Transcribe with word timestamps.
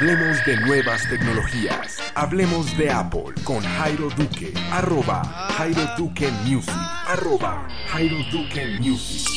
Hablemos 0.00 0.42
de 0.46 0.56
nuevas 0.56 1.06
tecnologías. 1.10 1.98
Hablemos 2.14 2.74
de 2.78 2.90
Apple 2.90 3.34
con 3.44 3.60
Jairo 3.60 4.08
Duque. 4.16 4.54
Arroba 4.72 5.22
Jairo 5.58 5.82
Duque 5.98 6.30
Music. 6.46 6.72
Arroba 7.06 7.68
Jairo 7.88 8.16
Duque 8.32 8.78
Music. 8.80 9.28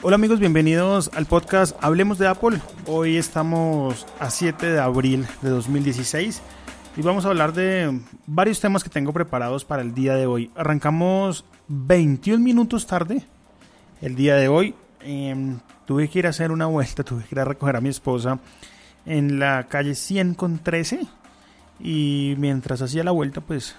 Hola 0.00 0.14
amigos, 0.14 0.38
bienvenidos 0.38 1.10
al 1.12 1.26
podcast 1.26 1.76
Hablemos 1.80 2.18
de 2.18 2.28
Apple. 2.28 2.60
Hoy 2.86 3.16
estamos 3.16 4.06
a 4.20 4.30
7 4.30 4.66
de 4.66 4.78
abril 4.78 5.26
de 5.42 5.50
2016 5.50 6.40
y 6.96 7.02
vamos 7.02 7.24
a 7.24 7.30
hablar 7.30 7.52
de 7.52 8.00
varios 8.28 8.60
temas 8.60 8.84
que 8.84 8.90
tengo 8.90 9.12
preparados 9.12 9.64
para 9.64 9.82
el 9.82 9.92
día 9.92 10.14
de 10.14 10.26
hoy. 10.26 10.52
Arrancamos 10.54 11.44
21 11.66 12.38
minutos 12.44 12.86
tarde 12.86 13.24
el 14.00 14.14
día 14.14 14.36
de 14.36 14.46
hoy. 14.46 14.76
Em, 15.04 15.58
tuve 15.84 16.08
que 16.08 16.20
ir 16.20 16.26
a 16.26 16.30
hacer 16.30 16.50
una 16.50 16.66
vuelta, 16.66 17.04
tuve 17.04 17.24
que 17.24 17.34
ir 17.34 17.40
a 17.40 17.44
recoger 17.44 17.76
a 17.76 17.80
mi 17.80 17.90
esposa 17.90 18.38
en 19.04 19.38
la 19.38 19.64
calle 19.68 19.94
100 19.94 20.34
con 20.34 20.58
13 20.58 21.06
y 21.78 22.34
mientras 22.38 22.80
hacía 22.80 23.04
la 23.04 23.10
vuelta 23.10 23.42
pues 23.42 23.76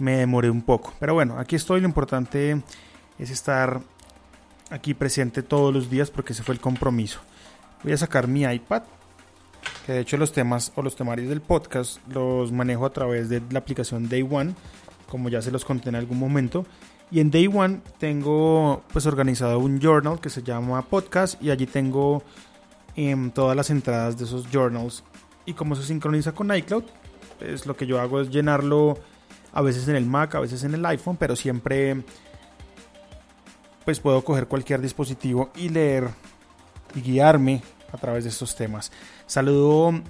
me 0.00 0.16
demoré 0.16 0.50
un 0.50 0.62
poco. 0.62 0.92
Pero 0.98 1.14
bueno, 1.14 1.38
aquí 1.38 1.54
estoy, 1.54 1.80
lo 1.80 1.86
importante 1.86 2.60
es 3.18 3.30
estar 3.30 3.80
aquí 4.70 4.94
presente 4.94 5.42
todos 5.44 5.72
los 5.72 5.88
días 5.88 6.10
porque 6.10 6.32
ese 6.32 6.42
fue 6.42 6.54
el 6.54 6.60
compromiso. 6.60 7.20
Voy 7.84 7.92
a 7.92 7.96
sacar 7.96 8.26
mi 8.26 8.42
iPad, 8.42 8.82
que 9.86 9.92
de 9.92 10.00
hecho 10.00 10.16
los 10.16 10.32
temas 10.32 10.72
o 10.74 10.82
los 10.82 10.96
temarios 10.96 11.28
del 11.28 11.42
podcast 11.42 11.98
los 12.08 12.50
manejo 12.50 12.86
a 12.86 12.90
través 12.90 13.28
de 13.28 13.40
la 13.50 13.60
aplicación 13.60 14.08
Day 14.08 14.26
One, 14.28 14.54
como 15.08 15.28
ya 15.28 15.42
se 15.42 15.52
los 15.52 15.64
conté 15.64 15.90
en 15.90 15.94
algún 15.94 16.18
momento. 16.18 16.66
Y 17.10 17.20
en 17.20 17.30
Day 17.30 17.48
One 17.48 17.80
tengo 17.98 18.82
pues 18.92 19.06
organizado 19.06 19.58
un 19.58 19.80
journal 19.80 20.20
que 20.20 20.30
se 20.30 20.42
llama 20.42 20.82
podcast 20.82 21.42
y 21.42 21.50
allí 21.50 21.66
tengo 21.66 22.22
em, 22.94 23.30
todas 23.30 23.56
las 23.56 23.70
entradas 23.70 24.16
de 24.16 24.24
esos 24.24 24.46
journals. 24.50 25.02
Y 25.44 25.54
como 25.54 25.74
se 25.74 25.82
sincroniza 25.82 26.32
con 26.32 26.54
iCloud, 26.54 26.84
pues 27.38 27.66
lo 27.66 27.76
que 27.76 27.86
yo 27.86 28.00
hago 28.00 28.20
es 28.20 28.30
llenarlo 28.30 28.98
a 29.52 29.62
veces 29.62 29.88
en 29.88 29.96
el 29.96 30.06
Mac, 30.06 30.34
a 30.36 30.40
veces 30.40 30.62
en 30.62 30.74
el 30.74 30.86
iPhone, 30.86 31.16
pero 31.16 31.34
siempre 31.34 32.04
pues 33.84 33.98
puedo 33.98 34.22
coger 34.22 34.46
cualquier 34.46 34.80
dispositivo 34.80 35.50
y 35.56 35.68
leer 35.68 36.10
y 36.94 37.00
guiarme 37.00 37.62
a 37.92 37.96
través 37.96 38.24
de 38.24 38.30
estos 38.30 38.54
temas. 38.54 38.92
Saludo 39.26 40.00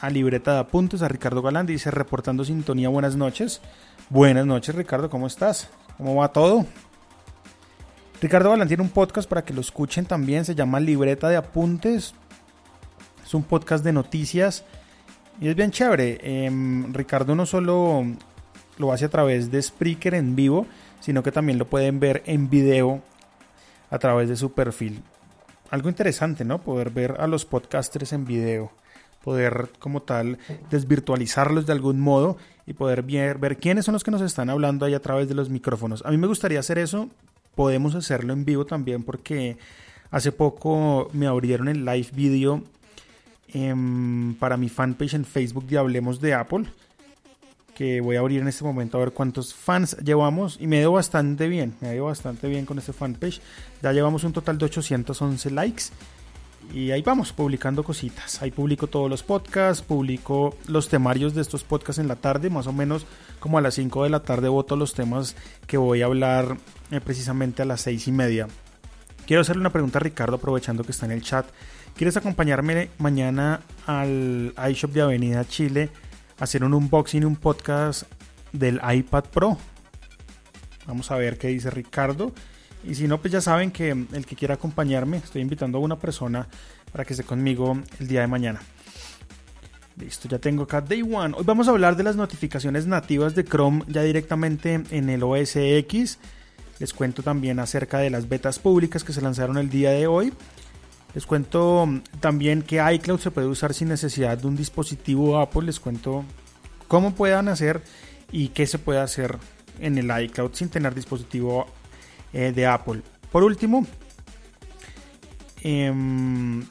a 0.00 0.10
Libreta 0.10 0.52
de 0.52 0.58
Apuntes, 0.58 1.00
a 1.00 1.08
Ricardo 1.08 1.40
Galán, 1.40 1.66
dice 1.66 1.90
reportando 1.90 2.44
sintonía, 2.44 2.90
buenas 2.90 3.16
noches. 3.16 3.62
Buenas 4.10 4.44
noches 4.44 4.74
Ricardo, 4.74 5.08
¿cómo 5.08 5.26
estás? 5.26 5.70
¿Cómo 6.02 6.16
va 6.16 6.32
todo? 6.32 6.66
Ricardo 8.20 8.50
Galán 8.50 8.66
tiene 8.66 8.82
un 8.82 8.88
podcast 8.88 9.28
para 9.28 9.44
que 9.44 9.54
lo 9.54 9.60
escuchen 9.60 10.04
también, 10.04 10.44
se 10.44 10.56
llama 10.56 10.80
Libreta 10.80 11.28
de 11.28 11.36
Apuntes. 11.36 12.12
Es 13.24 13.34
un 13.34 13.44
podcast 13.44 13.84
de 13.84 13.92
noticias 13.92 14.64
y 15.40 15.46
es 15.46 15.54
bien 15.54 15.70
chévere. 15.70 16.18
Em, 16.20 16.92
Ricardo 16.92 17.36
no 17.36 17.46
solo 17.46 18.04
lo 18.78 18.92
hace 18.92 19.04
a 19.04 19.10
través 19.10 19.52
de 19.52 19.62
Spreaker 19.62 20.14
en 20.14 20.34
vivo, 20.34 20.66
sino 20.98 21.22
que 21.22 21.30
también 21.30 21.56
lo 21.56 21.70
pueden 21.70 22.00
ver 22.00 22.24
en 22.26 22.50
video 22.50 23.00
a 23.88 23.96
través 24.00 24.28
de 24.28 24.34
su 24.34 24.50
perfil. 24.50 25.04
Algo 25.70 25.88
interesante, 25.88 26.44
¿no? 26.44 26.60
Poder 26.60 26.90
ver 26.90 27.14
a 27.20 27.28
los 27.28 27.44
podcasters 27.44 28.12
en 28.12 28.24
video, 28.24 28.72
poder 29.22 29.70
como 29.78 30.02
tal 30.02 30.38
desvirtualizarlos 30.70 31.66
de 31.66 31.72
algún 31.72 32.00
modo 32.00 32.36
y 32.66 32.74
poder 32.74 33.02
ver, 33.02 33.58
quiénes 33.58 33.84
son 33.84 33.94
los 33.94 34.04
que 34.04 34.10
nos 34.10 34.22
están 34.22 34.50
hablando 34.50 34.86
ahí 34.86 34.94
a 34.94 35.00
través 35.00 35.28
de 35.28 35.34
los 35.34 35.50
micrófonos. 35.50 36.02
A 36.04 36.10
mí 36.10 36.16
me 36.16 36.26
gustaría 36.26 36.60
hacer 36.60 36.78
eso, 36.78 37.08
podemos 37.54 37.94
hacerlo 37.94 38.32
en 38.32 38.44
vivo 38.44 38.64
también 38.64 39.02
porque 39.02 39.56
hace 40.10 40.32
poco 40.32 41.08
me 41.12 41.26
abrieron 41.26 41.68
el 41.68 41.84
live 41.84 42.08
video 42.12 42.62
em, 43.48 44.34
para 44.34 44.56
mi 44.56 44.68
fanpage 44.68 45.14
en 45.14 45.24
Facebook 45.24 45.66
de 45.66 45.78
Hablemos 45.78 46.20
de 46.20 46.34
Apple 46.34 46.66
que 47.74 48.00
voy 48.00 48.16
a 48.16 48.20
abrir 48.20 48.40
en 48.40 48.48
este 48.48 48.64
momento 48.64 48.98
a 48.98 49.00
ver 49.00 49.12
cuántos 49.12 49.54
fans 49.54 49.96
llevamos 50.04 50.58
y 50.60 50.66
me 50.66 50.80
dio 50.80 50.92
bastante 50.92 51.48
bien, 51.48 51.74
me 51.80 51.92
dio 51.92 52.04
bastante 52.04 52.46
bien 52.48 52.66
con 52.66 52.78
este 52.78 52.92
fanpage. 52.92 53.40
Ya 53.82 53.92
llevamos 53.92 54.24
un 54.24 54.32
total 54.32 54.58
de 54.58 54.66
811 54.66 55.50
likes 55.50 55.84
y 56.72 56.90
ahí 56.90 57.02
vamos 57.02 57.32
publicando 57.32 57.84
cositas. 57.84 58.42
Ahí 58.42 58.50
publico 58.50 58.86
todos 58.86 59.10
los 59.10 59.22
podcasts, 59.22 59.82
publico 59.82 60.56
los 60.66 60.88
temarios 60.88 61.34
de 61.34 61.42
estos 61.42 61.64
podcasts 61.64 61.98
en 61.98 62.08
la 62.08 62.16
tarde, 62.16 62.50
más 62.50 62.66
o 62.66 62.72
menos 62.72 63.06
como 63.40 63.58
a 63.58 63.60
las 63.60 63.74
5 63.74 64.04
de 64.04 64.10
la 64.10 64.22
tarde 64.22 64.48
voto 64.48 64.76
los 64.76 64.94
temas 64.94 65.36
que 65.66 65.76
voy 65.76 66.02
a 66.02 66.06
hablar 66.06 66.56
eh, 66.90 67.00
precisamente 67.00 67.62
a 67.62 67.64
las 67.64 67.80
6 67.82 68.08
y 68.08 68.12
media. 68.12 68.48
Quiero 69.26 69.42
hacerle 69.42 69.60
una 69.60 69.72
pregunta 69.72 69.98
a 69.98 70.00
Ricardo 70.00 70.36
aprovechando 70.36 70.84
que 70.84 70.92
está 70.92 71.06
en 71.06 71.12
el 71.12 71.22
chat. 71.22 71.46
¿Quieres 71.96 72.16
acompañarme 72.16 72.90
mañana 72.98 73.60
al 73.86 74.54
iShop 74.70 74.92
de 74.92 75.02
Avenida 75.02 75.44
Chile? 75.46 75.90
hacer 76.42 76.64
un 76.64 76.74
unboxing, 76.74 77.24
un 77.24 77.36
podcast 77.36 78.02
del 78.52 78.80
iPad 78.82 79.24
Pro. 79.26 79.58
Vamos 80.86 81.10
a 81.12 81.16
ver 81.16 81.38
qué 81.38 81.48
dice 81.48 81.70
Ricardo. 81.70 82.32
Y 82.84 82.94
si 82.94 83.06
no, 83.06 83.20
pues 83.20 83.32
ya 83.32 83.40
saben 83.40 83.70
que 83.70 83.90
el 83.90 84.26
que 84.26 84.36
quiera 84.36 84.54
acompañarme, 84.54 85.18
estoy 85.18 85.42
invitando 85.42 85.78
a 85.78 85.80
una 85.80 85.98
persona 85.98 86.48
para 86.90 87.04
que 87.04 87.12
esté 87.12 87.24
conmigo 87.24 87.78
el 88.00 88.08
día 88.08 88.22
de 88.22 88.26
mañana. 88.26 88.60
Listo, 89.96 90.28
ya 90.28 90.38
tengo 90.38 90.64
acá 90.64 90.80
Day 90.80 91.02
One. 91.02 91.34
Hoy 91.36 91.44
vamos 91.44 91.68
a 91.68 91.70
hablar 91.70 91.96
de 91.96 92.02
las 92.02 92.16
notificaciones 92.16 92.86
nativas 92.86 93.34
de 93.34 93.44
Chrome 93.44 93.84
ya 93.88 94.02
directamente 94.02 94.82
en 94.90 95.10
el 95.10 95.22
OS 95.22 95.56
X. 95.56 96.18
Les 96.78 96.92
cuento 96.92 97.22
también 97.22 97.60
acerca 97.60 97.98
de 97.98 98.10
las 98.10 98.28
betas 98.28 98.58
públicas 98.58 99.04
que 99.04 99.12
se 99.12 99.20
lanzaron 99.20 99.58
el 99.58 99.70
día 99.70 99.90
de 99.90 100.06
hoy. 100.06 100.32
Les 101.14 101.26
cuento 101.26 101.88
también 102.20 102.62
que 102.62 102.82
iCloud 102.94 103.20
se 103.20 103.30
puede 103.30 103.46
usar 103.46 103.74
sin 103.74 103.88
necesidad 103.88 104.38
de 104.38 104.46
un 104.46 104.56
dispositivo 104.56 105.38
Apple. 105.38 105.62
Les 105.66 105.78
cuento 105.78 106.24
cómo 106.88 107.14
puedan 107.14 107.48
hacer 107.48 107.82
y 108.32 108.48
qué 108.48 108.66
se 108.66 108.78
puede 108.78 109.00
hacer 109.00 109.36
en 109.78 109.98
el 109.98 110.10
iCloud 110.24 110.54
sin 110.54 110.70
tener 110.70 110.94
dispositivo 110.94 111.66
eh, 112.32 112.52
de 112.54 112.66
Apple. 112.66 113.02
Por 113.30 113.42
último, 113.42 113.86
em, 115.62 116.64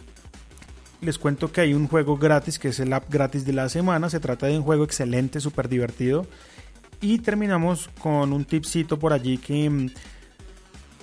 les 1.02 1.18
cuento 1.18 1.52
que 1.52 1.62
hay 1.62 1.74
un 1.74 1.88
juego 1.88 2.18
gratis 2.18 2.60
que 2.60 2.70
es 2.70 2.80
el 2.80 2.94
app 2.94 3.12
gratis 3.12 3.46
de 3.46 3.54
la 3.54 3.70
semana. 3.70 4.10
Se 4.10 4.20
trata 4.20 4.48
de 4.48 4.58
un 4.58 4.64
juego 4.64 4.84
excelente, 4.84 5.40
súper 5.40 5.70
divertido. 5.70 6.28
Y 7.02 7.20
terminamos 7.20 7.90
con 8.00 8.32
un 8.34 8.46
tipcito 8.46 9.00
por 9.00 9.14
allí 9.14 9.38
que 9.38 9.66
em, 9.66 9.90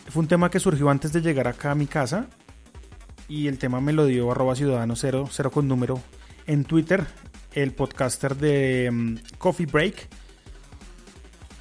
fue 0.08 0.22
un 0.22 0.28
tema 0.28 0.50
que 0.50 0.60
surgió 0.60 0.88
antes 0.91 1.12
de 1.12 1.20
llegar 1.20 1.48
acá 1.48 1.72
a 1.72 1.74
mi 1.74 1.86
casa 1.86 2.28
y 3.28 3.47
el 3.47 3.58
tema 3.58 3.80
me 3.80 3.92
lo 3.92 4.06
dio 4.06 4.32
arroba 4.32 4.56
ciudadano 4.56 4.97
0, 4.97 5.28
con 5.52 5.68
número 5.68 6.00
en 6.47 6.64
Twitter, 6.64 7.06
el 7.52 7.72
podcaster 7.72 8.34
de 8.36 8.91
mm, 8.91 9.36
Coffee 9.36 9.66
Break. 9.66 10.08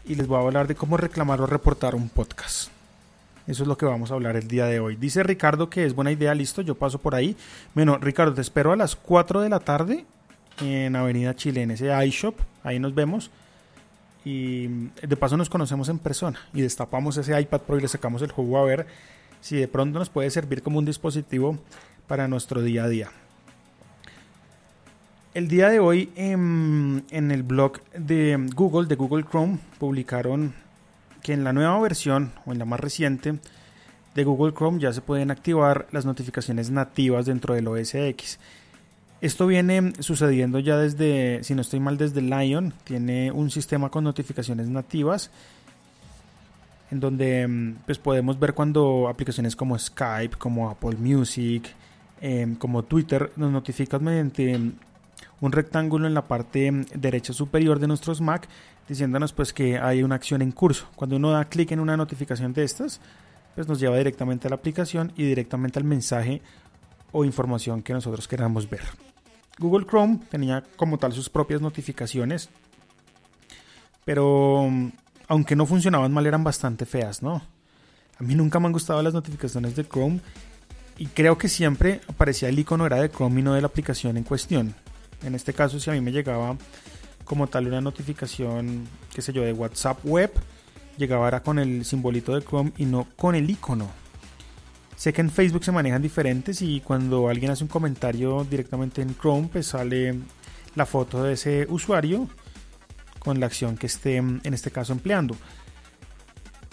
Y 0.06 0.16
les 0.16 0.28
voy 0.28 0.38
a 0.38 0.42
hablar 0.42 0.68
de 0.68 0.76
cómo 0.76 0.96
reclamar 0.96 1.42
o 1.42 1.46
reportar 1.46 1.94
un 1.94 2.08
podcast. 2.08 2.77
Eso 3.48 3.64
es 3.64 3.68
lo 3.68 3.78
que 3.78 3.86
vamos 3.86 4.12
a 4.12 4.16
hablar 4.16 4.36
el 4.36 4.48
día 4.48 4.66
de 4.66 4.82
hoy. 4.82 4.98
Dice 4.98 5.24
Ricardo 5.24 5.70
que 5.70 5.86
es 5.86 5.96
buena 5.96 6.12
idea, 6.12 6.36
listo, 6.36 6.62
yo 6.62 6.76
paso 6.76 7.00
por 7.00 7.16
ahí. 7.16 7.36
Bueno, 7.74 7.98
Ricardo, 7.98 8.34
te 8.34 8.42
espero 8.42 8.74
a 8.74 8.76
las 8.76 8.96
4 8.96 9.42
de 9.42 9.50
la 9.50 9.62
tarde 9.62 10.06
en 10.62 10.96
Avenida 10.96 11.34
Chile, 11.34 11.62
en 11.62 11.72
ese 11.72 12.06
iShop. 12.06 12.36
Ahí 12.64 12.78
nos 12.78 12.94
vemos. 12.94 13.32
Y 14.26 14.68
mm, 14.68 14.90
de 15.08 15.16
paso 15.16 15.38
nos 15.38 15.50
conocemos 15.50 15.88
en 15.88 15.98
persona. 15.98 16.40
Y 16.54 16.62
destapamos 16.62 17.16
ese 17.16 17.40
iPad 17.40 17.62
Pro 17.62 17.78
y 17.78 17.82
le 17.82 17.88
sacamos 17.88 18.22
el 18.22 18.32
juego 18.32 18.58
a 18.58 18.66
ver 18.66 18.86
si 19.40 19.56
de 19.56 19.68
pronto 19.70 19.98
nos 19.98 20.10
puede 20.10 20.30
servir 20.30 20.62
como 20.62 20.80
un 20.80 20.86
dispositivo 20.86 21.58
para 22.08 22.28
nuestro 22.28 22.62
día 22.62 22.84
a 22.84 22.90
día. 22.90 23.12
El 25.34 25.48
día 25.48 25.70
de 25.70 25.80
hoy 25.80 26.10
en, 26.16 27.06
el 27.12 27.44
blog 27.44 27.80
de 27.96 28.38
Google, 28.56 28.88
de 28.88 28.96
Google 28.96 29.24
Chrome, 29.24 29.60
publicaron 29.78 30.54
que 31.22 31.34
en 31.34 31.44
la 31.44 31.54
nueva 31.54 31.80
versión 31.80 32.32
o 32.46 32.52
en 32.52 32.60
la 32.60 32.66
más 32.66 32.80
reciente 32.80 33.40
de 34.16 34.24
Google 34.24 34.54
Chrome 34.54 34.80
ya 34.80 34.92
se 34.94 35.02
pueden 35.02 35.32
activar 35.32 35.88
las 35.92 36.06
notificaciones 36.06 36.72
nativas 36.72 37.26
dentro 37.26 37.54
del 37.54 37.68
OS 37.68 37.94
X. 37.96 38.40
Esto 39.22 39.48
viene 39.48 39.94
sucediendo 40.00 40.60
ya 40.60 40.78
desde, 40.78 41.44
si 41.44 41.56
no 41.56 41.62
estoy 41.62 41.80
mal, 41.80 41.98
desde 41.98 42.22
Lion. 42.22 42.74
Tiene 42.84 43.32
un 43.32 43.50
sistema 43.50 43.90
con 43.90 44.04
notificaciones 44.04 44.70
nativas 44.70 45.32
en 46.92 47.00
donde 47.00 47.48
mm, 47.48 47.76
pues 47.86 47.98
podemos 47.98 48.40
ver 48.40 48.54
cuando 48.54 49.08
aplicaciones 49.08 49.56
como 49.56 49.78
Skype, 49.78 50.38
como 50.38 50.70
Apple 50.70 50.98
Music, 50.98 51.68
em, 52.22 52.56
como 52.56 52.84
Twitter 52.84 53.32
nos 53.36 53.52
notifican 53.52 54.04
mediante 54.04 54.58
mm, 54.58 54.74
un 55.42 55.52
rectángulo 55.52 56.08
en 56.08 56.14
la 56.14 56.28
parte 56.28 56.72
derecha 56.94 57.34
superior 57.34 57.80
de 57.80 57.88
nuestros 57.88 58.22
Mac 58.22 58.48
diciéndonos 58.88 59.34
pues 59.34 59.54
que 59.54 59.78
hay 59.78 60.04
una 60.04 60.16
acción 60.16 60.42
en 60.42 60.52
curso. 60.52 60.88
Cuando 60.96 61.18
uno 61.18 61.32
da 61.32 61.46
clic 61.46 61.72
en 61.72 61.80
una 61.80 61.98
notificación 61.98 62.54
de 62.54 62.64
estas, 62.64 63.02
pues 63.56 63.68
nos 63.68 63.80
lleva 63.80 63.98
directamente 63.98 64.48
a 64.48 64.50
la 64.50 64.56
aplicación 64.56 65.12
y 65.16 65.24
directamente 65.24 65.80
al 65.80 65.86
mensaje 65.86 66.42
o 67.12 67.26
información 67.26 67.82
que 67.82 67.94
nosotros 67.94 68.28
queramos 68.28 68.70
ver. 68.70 68.82
Google 69.60 69.86
Chrome 69.86 70.20
tenía 70.30 70.64
como 70.76 70.98
tal 70.98 71.14
sus 71.14 71.30
propias 71.30 71.62
notificaciones, 71.62 72.50
pero 74.06 74.70
aunque 75.28 75.56
no 75.56 75.66
funcionaban 75.66 76.14
mal, 76.14 76.26
eran 76.26 76.44
bastante 76.44 76.86
feas, 76.86 77.22
¿no? 77.22 77.42
A 78.20 78.24
mí 78.24 78.36
nunca 78.36 78.60
me 78.60 78.68
han 78.68 78.74
gustado 78.74 79.02
las 79.02 79.14
notificaciones 79.14 79.76
de 79.76 79.88
Chrome 79.88 80.20
y 80.98 81.08
creo 81.08 81.38
que 81.38 81.50
siempre 81.50 82.02
aparecía 82.08 82.50
el 82.50 82.58
icono 82.58 82.86
era 82.86 82.98
de 82.98 83.10
Chrome 83.10 83.42
y 83.42 83.44
no 83.44 83.54
de 83.54 83.62
la 83.62 83.68
aplicación 83.68 84.18
en 84.18 84.24
cuestión. 84.24 84.76
En 85.24 85.36
este 85.36 85.54
caso, 85.54 85.80
si 85.80 85.90
a 85.90 85.94
mí 85.94 86.02
me 86.02 86.12
llegaba 86.12 86.58
como 87.26 87.48
tal 87.48 87.68
una 87.68 87.82
notificación, 87.82 88.88
qué 89.14 89.22
sé 89.22 89.34
yo, 89.34 89.42
de 89.44 89.54
WhatsApp 89.54 90.00
web, 90.04 90.32
llegaba 90.98 91.28
era 91.28 91.42
con 91.42 91.60
el 91.60 91.86
simbolito 91.86 92.36
de 92.36 92.46
Chrome 92.46 92.72
y 92.78 92.86
no 92.86 93.08
con 93.16 93.36
el 93.36 93.50
icono. 93.50 93.90
Sé 94.96 95.14
que 95.14 95.22
en 95.22 95.30
Facebook 95.30 95.64
se 95.64 95.72
manejan 95.72 96.02
diferentes 96.02 96.62
y 96.62 96.82
cuando 96.82 97.30
alguien 97.30 97.52
hace 97.52 97.64
un 97.64 97.68
comentario 97.68 98.46
directamente 98.50 99.02
en 99.02 99.16
Chrome, 99.16 99.50
pues 99.52 99.68
sale 99.68 100.20
la 100.76 100.86
foto 100.86 101.24
de 101.24 101.34
ese 101.34 101.68
usuario 101.70 102.28
con 103.20 103.40
la 103.40 103.46
acción 103.46 103.78
que 103.78 103.88
esté 103.88 104.18
en 104.18 104.42
este 104.44 104.72
caso 104.72 104.94
empleando. 104.94 105.36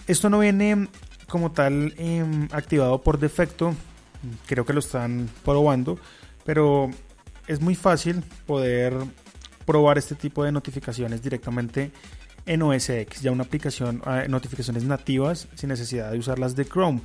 Esto 0.06 0.30
no 0.30 0.38
viene 0.38 0.88
como 1.28 1.52
tal 1.52 1.94
em, 1.96 2.48
activado 2.52 3.00
por 3.02 3.18
defecto, 3.18 3.74
creo 4.46 4.64
que 4.64 4.72
lo 4.72 4.80
están 4.80 5.28
probando, 5.44 5.98
pero 6.44 6.90
es 7.46 7.60
muy 7.60 7.74
fácil 7.74 8.22
poder 8.46 8.94
probar 9.66 9.98
este 9.98 10.14
tipo 10.14 10.44
de 10.44 10.52
notificaciones 10.52 11.22
directamente 11.22 11.90
en 12.46 12.62
OS 12.62 12.90
X, 12.90 13.22
ya 13.22 13.32
una 13.32 13.44
aplicación, 13.44 14.02
ah, 14.04 14.24
notificaciones 14.28 14.84
nativas 14.84 15.48
sin 15.54 15.70
necesidad 15.70 16.10
de 16.12 16.18
usarlas 16.18 16.54
de 16.54 16.64
Chrome. 16.64 17.00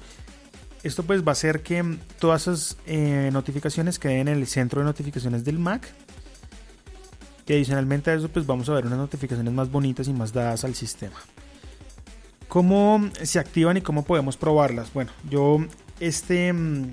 Esto 0.83 1.03
pues 1.03 1.23
va 1.23 1.29
a 1.29 1.31
hacer 1.33 1.61
que 1.61 1.97
todas 2.19 2.43
esas 2.43 2.77
eh, 2.85 3.29
notificaciones 3.33 3.99
queden 3.99 4.27
en 4.27 4.37
el 4.37 4.47
centro 4.47 4.81
de 4.81 4.85
notificaciones 4.85 5.43
del 5.43 5.59
Mac. 5.59 5.89
Que 7.45 7.55
adicionalmente 7.55 8.11
a 8.11 8.13
eso 8.13 8.29
pues 8.29 8.45
vamos 8.45 8.69
a 8.69 8.73
ver 8.73 8.85
unas 8.85 8.99
notificaciones 8.99 9.53
más 9.53 9.71
bonitas 9.71 10.07
y 10.07 10.13
más 10.13 10.31
dadas 10.31 10.63
al 10.63 10.75
sistema. 10.75 11.17
¿Cómo 12.47 13.09
se 13.21 13.39
activan 13.39 13.77
y 13.77 13.81
cómo 13.81 14.03
podemos 14.03 14.37
probarlas? 14.37 14.91
Bueno, 14.93 15.11
yo 15.29 15.59
este, 15.99 16.51
mm, 16.53 16.91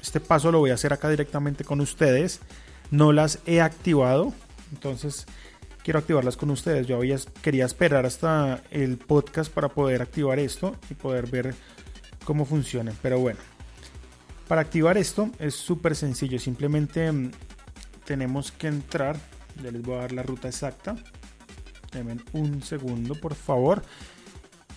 este 0.00 0.20
paso 0.20 0.50
lo 0.50 0.58
voy 0.58 0.70
a 0.70 0.74
hacer 0.74 0.92
acá 0.92 1.08
directamente 1.08 1.64
con 1.64 1.80
ustedes. 1.80 2.40
No 2.90 3.12
las 3.12 3.38
he 3.46 3.60
activado, 3.60 4.32
entonces 4.72 5.26
quiero 5.82 5.98
activarlas 5.98 6.36
con 6.36 6.50
ustedes. 6.50 6.86
Yo 6.86 6.96
había, 6.96 7.16
quería 7.42 7.64
esperar 7.64 8.06
hasta 8.06 8.62
el 8.70 8.98
podcast 8.98 9.52
para 9.52 9.68
poder 9.68 10.02
activar 10.02 10.38
esto 10.38 10.76
y 10.90 10.94
poder 10.94 11.26
ver 11.26 11.54
cómo 12.24 12.44
funciona. 12.44 12.92
Pero 13.02 13.18
bueno, 13.18 13.38
para 14.48 14.62
activar 14.62 14.98
esto 14.98 15.30
es 15.38 15.54
súper 15.54 15.94
sencillo. 15.94 16.38
Simplemente 16.38 17.10
mm, 17.10 17.30
tenemos 18.04 18.52
que 18.52 18.68
entrar. 18.68 19.16
Ya 19.62 19.70
les 19.70 19.82
voy 19.82 19.96
a 19.96 20.00
dar 20.00 20.12
la 20.12 20.22
ruta 20.22 20.48
exacta. 20.48 20.96
Denme 21.92 22.16
un 22.32 22.62
segundo, 22.62 23.14
por 23.14 23.34
favor. 23.34 23.82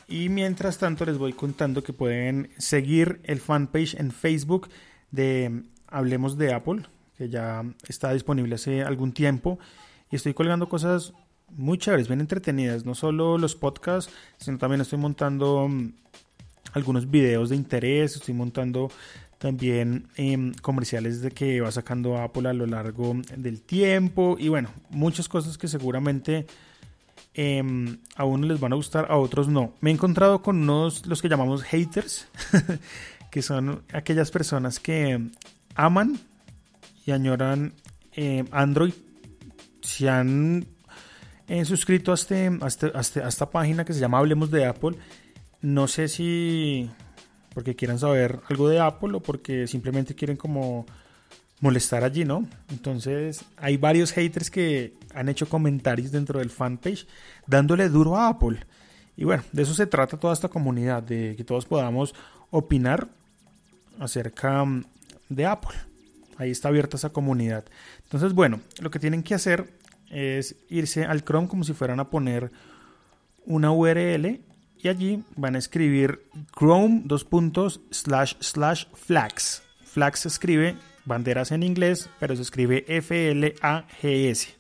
Y 0.08 0.30
mientras 0.30 0.78
tanto 0.78 1.06
les 1.06 1.18
voy 1.18 1.34
contando 1.34 1.84
que 1.84 1.94
pueden 1.94 2.50
seguir 2.58 3.22
el 3.24 3.40
fanpage 3.40 3.96
en 3.96 4.12
Facebook 4.12 4.70
de 5.14 5.64
Hablemos 5.88 6.38
de 6.38 6.54
Apple, 6.54 6.82
que 7.18 7.30
ya 7.30 7.64
está 7.88 8.12
disponible 8.12 8.56
hace 8.56 8.82
algún 8.82 9.14
tiempo. 9.14 9.60
Y 10.12 10.18
estoy 10.18 10.34
colgando 10.34 10.68
cosas 10.68 11.14
muy 11.50 11.78
chéveres, 11.78 12.08
bien 12.08 12.20
entretenidas. 12.20 12.84
No 12.84 12.96
solo 12.96 13.38
los 13.38 13.56
podcasts, 13.56 14.12
sino 14.38 14.58
también 14.58 14.82
estoy 14.82 15.00
montando 15.00 15.68
mm, 15.70 15.94
algunos 16.74 17.10
videos 17.10 17.50
de 17.50 17.56
interés. 17.56 18.16
Estoy 18.16 18.34
montando 18.34 18.90
también 19.38 20.08
em, 20.16 20.54
comerciales 20.62 21.22
de 21.22 21.32
que 21.32 21.62
va 21.62 21.72
sacando 21.72 22.18
Apple 22.18 22.50
a 22.50 22.54
lo 22.54 22.66
largo 22.66 23.16
del 23.38 23.62
tiempo. 23.62 24.36
Y 24.40 24.50
bueno, 24.50 24.70
muchas 24.90 25.30
cosas 25.30 25.58
que 25.58 25.68
seguramente 25.68 26.48
Em, 27.36 27.98
a 28.16 28.26
unos 28.26 28.48
les 28.48 28.60
van 28.60 28.74
a 28.74 28.76
gustar, 28.76 29.08
a 29.10 29.18
otros 29.18 29.48
no. 29.48 29.74
Me 29.82 29.90
he 29.90 29.94
encontrado 29.94 30.44
con 30.44 30.62
unos, 30.62 31.08
los 31.08 31.20
que 31.20 31.30
llamamos 31.30 31.64
haters, 31.64 32.28
que 33.34 33.42
son 33.42 33.82
aquellas 33.92 34.30
personas 34.30 34.80
que 34.80 35.20
aman 35.74 36.20
y 37.04 37.10
añoran 37.10 37.74
em, 38.12 38.46
Android. 38.52 38.94
Se 39.82 40.08
han 40.08 40.68
eh, 41.48 41.66
suscrito 41.66 42.12
a, 42.12 42.14
este, 42.14 42.52
este, 42.64 42.92
este, 42.94 43.24
a, 43.24 43.28
esta 43.28 43.50
página 43.50 43.86
que 43.86 43.94
se 43.94 44.00
llama 44.00 44.20
Hablemos 44.20 44.52
de 44.52 44.66
Apple. 44.66 44.98
No 45.62 45.88
sé 45.88 46.10
si 46.10 46.92
porque 47.56 47.76
quieran 47.76 47.98
saber 47.98 48.40
algo 48.52 48.70
de 48.70 48.80
Apple 48.80 49.16
o 49.16 49.20
porque 49.20 49.66
simplemente 49.66 50.14
quieren 50.14 50.38
como 50.38 50.86
molestar 51.60 52.04
allí, 52.04 52.26
¿no? 52.26 52.46
Entonces 52.70 53.46
hay 53.58 53.78
varios 53.78 54.12
haters 54.12 54.52
que 54.52 54.94
han 55.16 55.28
hecho 55.28 55.50
comentarios 55.50 56.12
dentro 56.12 56.38
del 56.38 56.52
fanpage 56.52 57.08
dándole 57.48 57.90
duro 57.90 58.16
a 58.16 58.28
Apple. 58.28 58.60
Y 59.18 59.24
bueno, 59.24 59.42
de 59.52 59.64
eso 59.64 59.74
se 59.74 59.88
trata 59.88 60.20
toda 60.20 60.34
esta 60.34 60.50
comunidad, 60.50 61.02
de 61.02 61.36
que 61.36 61.44
todos 61.44 61.66
podamos 61.66 62.14
opinar 62.52 63.10
acerca 64.00 64.64
mm, 64.64 64.86
de 65.30 65.46
Apple. 65.46 65.78
Ahí 66.38 66.52
está 66.52 66.70
abierta 66.70 66.98
esa 66.98 67.12
comunidad. 67.12 67.66
Entonces, 68.04 68.34
bueno, 68.34 68.60
lo 68.80 68.90
que 68.92 69.00
tienen 69.00 69.24
que 69.24 69.36
hacer 69.36 69.74
es 70.10 70.56
irse 70.70 71.06
al 71.06 71.24
Chrome 71.24 71.48
como 71.48 71.64
si 71.64 71.74
fueran 71.74 72.00
a 72.00 72.10
poner 72.10 72.52
una 73.46 73.72
URL 73.72 74.42
y 74.78 74.88
allí 74.88 75.24
van 75.36 75.56
a 75.56 75.60
escribir 75.60 76.26
Chrome 76.58 77.02
dos 77.06 77.24
puntos 77.24 77.82
slash 77.92 78.36
slash 78.40 78.86
flags. 78.94 79.64
Flags 79.86 80.22
se 80.22 80.28
escribe 80.28 80.76
banderas 81.06 81.52
en 81.52 81.64
inglés, 81.64 82.10
pero 82.20 82.36
se 82.36 82.42
escribe 82.42 82.86
F-L-A-G-S. 82.88 84.56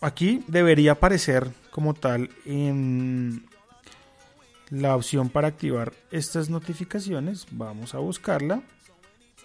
Aquí 0.00 0.42
debería 0.46 0.92
aparecer 0.92 1.50
como 1.70 1.94
tal 1.94 2.30
en 2.46 3.44
la 4.70 4.96
opción 4.96 5.28
para 5.28 5.48
activar 5.48 5.92
estas 6.10 6.48
notificaciones. 6.48 7.46
Vamos 7.50 7.94
a 7.94 7.98
buscarla. 7.98 8.62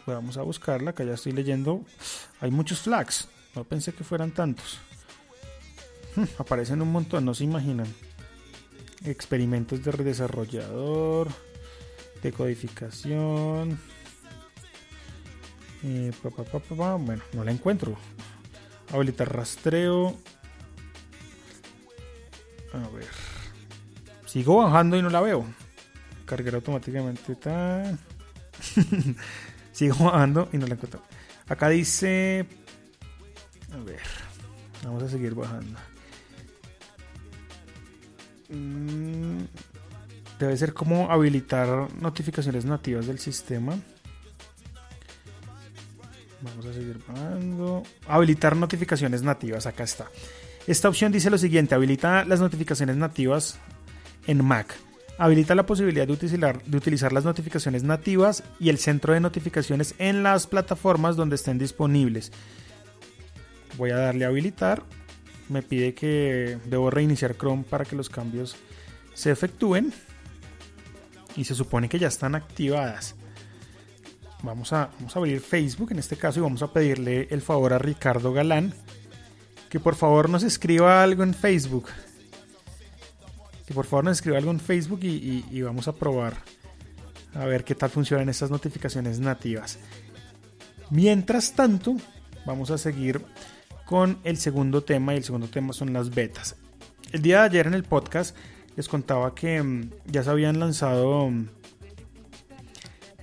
Vamos 0.06 0.38
a 0.38 0.44
buscarla, 0.44 0.94
que 0.94 1.06
ya 1.06 1.14
estoy 1.14 1.32
leyendo. 1.32 1.84
Hay 2.40 2.52
muchos 2.52 2.80
flags. 2.82 3.28
No 3.56 3.64
pensé 3.64 3.94
que 3.94 4.04
fueran 4.04 4.32
tantos. 4.32 4.80
Aparecen 6.38 6.82
un 6.82 6.92
montón, 6.92 7.26
no 7.26 7.34
se 7.34 7.44
imaginan. 7.44 7.88
Experimentos 9.04 9.84
de 9.84 9.92
desarrollador, 9.92 11.28
decodificación 12.22 13.80
eh, 15.88 16.12
bueno, 17.00 17.22
no 17.34 17.44
la 17.44 17.52
encuentro. 17.52 17.96
Habilitar 18.92 19.36
rastreo. 19.36 20.16
Sigo 24.36 24.58
bajando 24.58 24.98
y 24.98 25.02
no 25.02 25.10
la 25.10 25.22
veo. 25.22 25.46
Cargar 26.26 26.56
automáticamente. 26.56 27.38
Sigo 29.72 30.12
bajando 30.12 30.50
y 30.52 30.58
no 30.58 30.68
la 30.68 30.74
encuentro. 30.74 31.02
Acá 31.48 31.70
dice. 31.70 32.46
A 33.72 33.78
ver. 33.78 34.02
Vamos 34.84 35.04
a 35.04 35.08
seguir 35.08 35.36
bajando. 35.36 35.80
Mm, 38.50 39.46
debe 40.38 40.58
ser 40.58 40.74
como 40.74 41.10
habilitar 41.10 41.88
notificaciones 41.96 42.66
nativas 42.66 43.08
del 43.08 43.20
sistema. 43.20 43.80
Vamos 46.42 46.66
a 46.66 46.74
seguir 46.74 47.00
pagando. 47.00 47.84
Habilitar 48.06 48.58
notificaciones 48.58 49.22
nativas. 49.22 49.66
Acá 49.66 49.86
está. 49.86 50.08
Esta 50.68 50.90
opción 50.90 51.14
dice 51.14 51.30
lo 51.30 51.38
siguiente: 51.38 51.74
habilita 51.74 52.26
las 52.26 52.42
notificaciones 52.42 52.98
nativas 52.98 53.62
en 54.28 54.44
Mac. 54.44 54.76
Habilita 55.18 55.56
la 55.56 55.66
posibilidad 55.66 56.06
de 56.06 56.14
utilizar, 56.14 56.62
de 56.64 56.78
utilizar 56.78 57.14
las 57.14 57.24
notificaciones 57.24 57.84
nativas 57.84 58.44
y 58.60 58.70
el 58.70 58.78
centro 58.78 59.14
de 59.14 59.22
notificaciones 59.22 59.96
en 59.98 60.24
las 60.24 60.46
plataformas 60.48 61.16
donde 61.16 61.36
estén 61.36 61.58
disponibles. 61.58 62.32
Voy 63.78 63.92
a 63.92 63.98
darle 63.98 64.26
a 64.26 64.30
habilitar. 64.30 64.84
Me 65.48 65.62
pide 65.62 65.94
que 65.94 66.58
debo 66.66 66.90
reiniciar 66.90 67.38
Chrome 67.38 67.64
para 67.64 67.86
que 67.86 67.96
los 67.96 68.10
cambios 68.10 68.56
se 69.14 69.32
efectúen. 69.32 69.94
Y 71.38 71.44
se 71.44 71.56
supone 71.56 71.90
que 71.90 72.00
ya 72.00 72.08
están 72.08 72.36
activadas. 72.36 73.16
Vamos 74.44 74.74
a, 74.74 74.90
abrir 75.14 75.42
Facebook 75.42 75.92
en 75.92 76.00
este 76.00 76.18
caso 76.18 76.40
y 76.40 76.44
vamos 76.44 76.62
a 76.62 76.72
pedirle 76.72 77.28
el 77.32 77.42
favor 77.42 77.74
a 77.74 77.80
Ricardo 77.80 78.32
Galán 78.32 78.74
que 79.70 79.80
por 79.80 79.96
favor 79.96 80.30
nos 80.30 80.44
escriba 80.44 81.04
algo 81.04 81.24
en 81.24 81.34
Facebook. 81.34 81.88
Que 83.66 83.74
por 83.74 83.86
favor 83.86 84.06
nos 84.06 84.18
escriba 84.18 84.38
algo 84.38 84.52
en 84.52 84.60
Facebook 84.60 85.00
y, 85.04 85.62
vamos 85.62 85.88
a 85.88 85.94
probar 85.94 86.36
a 87.34 87.46
ver 87.46 87.64
qué 87.64 87.76
tal 87.76 87.90
funcionan 87.90 88.30
estas 88.30 88.52
notificaciones 88.52 89.20
nativas. 89.20 89.80
Mientras 90.90 91.54
tanto, 91.54 91.96
vamos 92.46 92.72
a 92.72 92.78
seguir 92.78 93.22
con 93.86 94.20
el 94.24 94.38
segundo 94.38 94.84
tema 94.84 95.14
y 95.14 95.18
el 95.18 95.24
segundo 95.24 95.48
tema 95.48 95.74
son 95.74 95.94
las 95.94 96.10
betas. 96.10 96.56
El 97.12 97.22
día 97.22 97.40
de 97.40 97.46
ayer 97.46 97.68
en 97.68 97.74
el 97.74 97.84
podcast 97.84 98.36
les 98.76 98.88
contaba 98.88 99.34
que 99.34 99.62
mm, 99.62 99.90
ya 100.06 100.24
se 100.24 100.30
habían 100.30 100.60
lanzado 100.60 101.32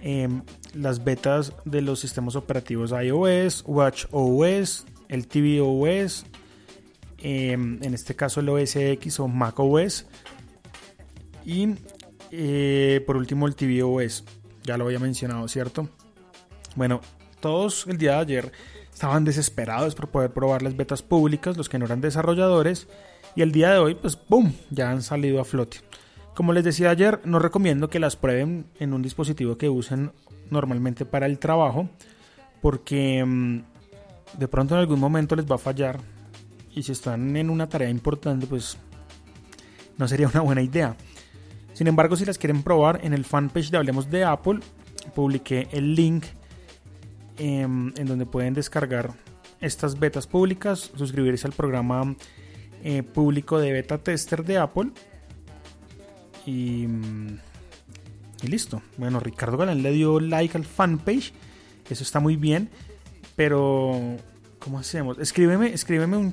Em, 0.05 0.43
las 0.75 1.05
betas 1.05 1.53
de 1.65 1.81
los 1.81 2.01
sistemas 2.01 2.35
operativos 2.35 2.91
iOS, 2.91 3.63
WatchOS, 3.69 4.85
el 5.09 5.29
tvOS, 5.29 6.27
em, 7.19 7.79
en 7.81 7.95
este 7.95 8.17
caso 8.17 8.41
el 8.41 8.49
OS 8.49 8.75
X 8.75 9.21
o 9.21 9.29
macOS 9.29 10.07
y 11.45 11.75
eh, 12.31 13.03
por 13.07 13.17
último 13.17 13.47
el 13.47 13.55
tvOS. 13.55 14.25
ya 14.65 14.77
lo 14.77 14.85
había 14.85 14.99
mencionado, 14.99 15.47
¿cierto? 15.49 15.89
Bueno, 16.77 17.01
todos 17.41 17.87
el 17.89 17.99
día 17.99 18.13
de 18.13 18.19
ayer 18.19 18.53
estaban 18.93 19.25
desesperados 19.25 19.95
por 19.95 20.09
poder 20.09 20.31
probar 20.33 20.63
las 20.63 20.77
betas 20.77 21.03
públicas, 21.03 21.57
los 21.57 21.69
que 21.69 21.79
no 21.79 21.85
eran 21.85 22.01
desarrolladores, 22.01 22.89
y 23.35 23.43
el 23.43 23.53
día 23.53 23.73
de 23.73 23.79
hoy, 23.79 23.95
pues, 23.95 24.19
¡boom!, 24.29 24.55
ya 24.71 24.91
han 24.91 25.03
salido 25.03 25.41
a 25.41 25.45
flote. 25.45 25.79
Como 26.35 26.53
les 26.53 26.65
decía 26.65 26.91
ayer, 26.91 27.21
no 27.25 27.39
recomiendo 27.39 27.91
que 27.91 27.99
las 27.99 28.17
prueben 28.17 28.67
en 28.79 28.93
un 28.93 29.03
dispositivo 29.03 29.59
que 29.59 29.69
usen 29.69 30.13
normalmente 30.51 31.05
para 31.05 31.27
el 31.27 31.39
trabajo, 31.39 31.89
porque 32.61 33.25
mm, 33.25 33.59
de 34.39 34.49
pronto 34.49 34.75
en 34.75 34.81
algún 34.81 35.01
momento 35.01 35.37
les 35.37 35.51
va 35.51 35.57
a 35.57 35.59
fallar, 35.59 35.99
y 36.75 36.83
si 36.83 36.93
están 36.93 37.37
en 37.37 37.51
una 37.51 37.69
tarea 37.69 37.91
importante, 37.91 38.47
pues 38.47 38.79
no 39.99 40.09
sería 40.09 40.29
una 40.29 40.41
buena 40.41 40.63
idea. 40.63 40.97
Sin 41.83 41.89
embargo, 41.89 42.15
si 42.15 42.25
las 42.25 42.39
quieren 42.39 42.63
probar, 42.63 43.01
en 43.03 43.13
el 43.13 43.25
fanpage 43.25 43.73
de 43.73 43.77
Hablemos 43.77 44.09
de 44.09 44.23
Apple, 44.23 44.61
publiqué 45.17 45.67
el 45.73 45.97
link 45.97 46.27
em, 47.39 47.93
en 47.97 48.07
donde 48.07 48.25
pueden 48.25 48.55
descargar 48.55 49.11
estas 49.61 49.99
betas 49.99 50.29
públicas, 50.29 50.93
suscribirse 50.97 51.45
al 51.45 51.53
programa 51.55 52.15
eh, 52.85 53.03
público 53.03 53.59
de 53.59 53.73
beta 53.73 53.99
tester 53.99 54.45
de 54.45 54.59
Apple. 54.59 54.93
Y, 56.47 56.87
y, 58.43 58.47
listo. 58.47 58.81
Bueno, 58.97 59.19
Ricardo 59.19 59.57
Galán 59.57 59.83
le 59.83 59.91
dio 59.91 60.21
like 60.21 60.57
al 60.57 60.65
fanpage. 60.65 61.33
Eso 61.91 62.05
está 62.05 62.21
muy 62.21 62.37
bien. 62.37 62.71
Pero, 63.35 64.19
¿cómo 64.61 64.79
hacemos? 64.79 65.19
Escríbeme, 65.19 65.75
escríbeme 65.75 66.33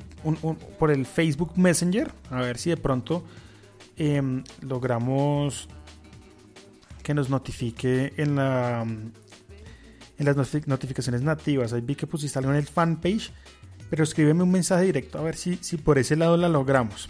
por 0.77 0.91
el 0.91 1.07
Facebook 1.07 1.53
Messenger. 1.55 2.11
A 2.29 2.39
ver 2.39 2.59
si 2.59 2.69
de 2.69 2.77
pronto 2.77 3.23
Em, 3.99 4.43
logramos 4.61 5.67
que 7.03 7.13
nos 7.13 7.29
notifique 7.29 8.13
en 8.17 8.39
en 10.19 10.25
las 10.25 10.67
notificaciones 10.67 11.21
nativas. 11.21 11.73
Ahí 11.73 11.81
vi 11.81 11.95
que 11.95 12.05
pusiste 12.05 12.37
algo 12.37 12.51
en 12.51 12.57
el 12.57 12.67
fanpage, 12.67 13.31
pero 13.89 14.03
escríbeme 14.03 14.43
un 14.43 14.51
mensaje 14.51 14.85
directo 14.85 15.17
a 15.17 15.21
ver 15.21 15.35
si, 15.35 15.55
por 15.77 15.97
ese 15.97 16.15
lado 16.15 16.37
la 16.37 16.49
logramos. 16.49 17.09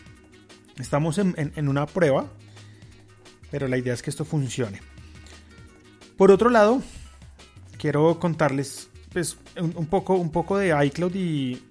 Estamos 0.78 1.18
en, 1.18 1.68
una 1.68 1.88
prueba, 1.88 2.28
pero 3.52 3.68
la 3.68 3.78
idea 3.78 3.94
es 3.94 4.02
que 4.02 4.12
esto 4.12 4.26
funcione. 4.26 4.82
Por 6.18 6.32
otro 6.32 6.50
lado, 6.50 6.82
quiero 7.78 8.20
contarles 8.20 8.90
pues, 9.12 9.38
un 9.60 9.88
poco 9.88 10.58
de 10.58 10.86
iCloud 10.86 11.16
y 11.16 11.62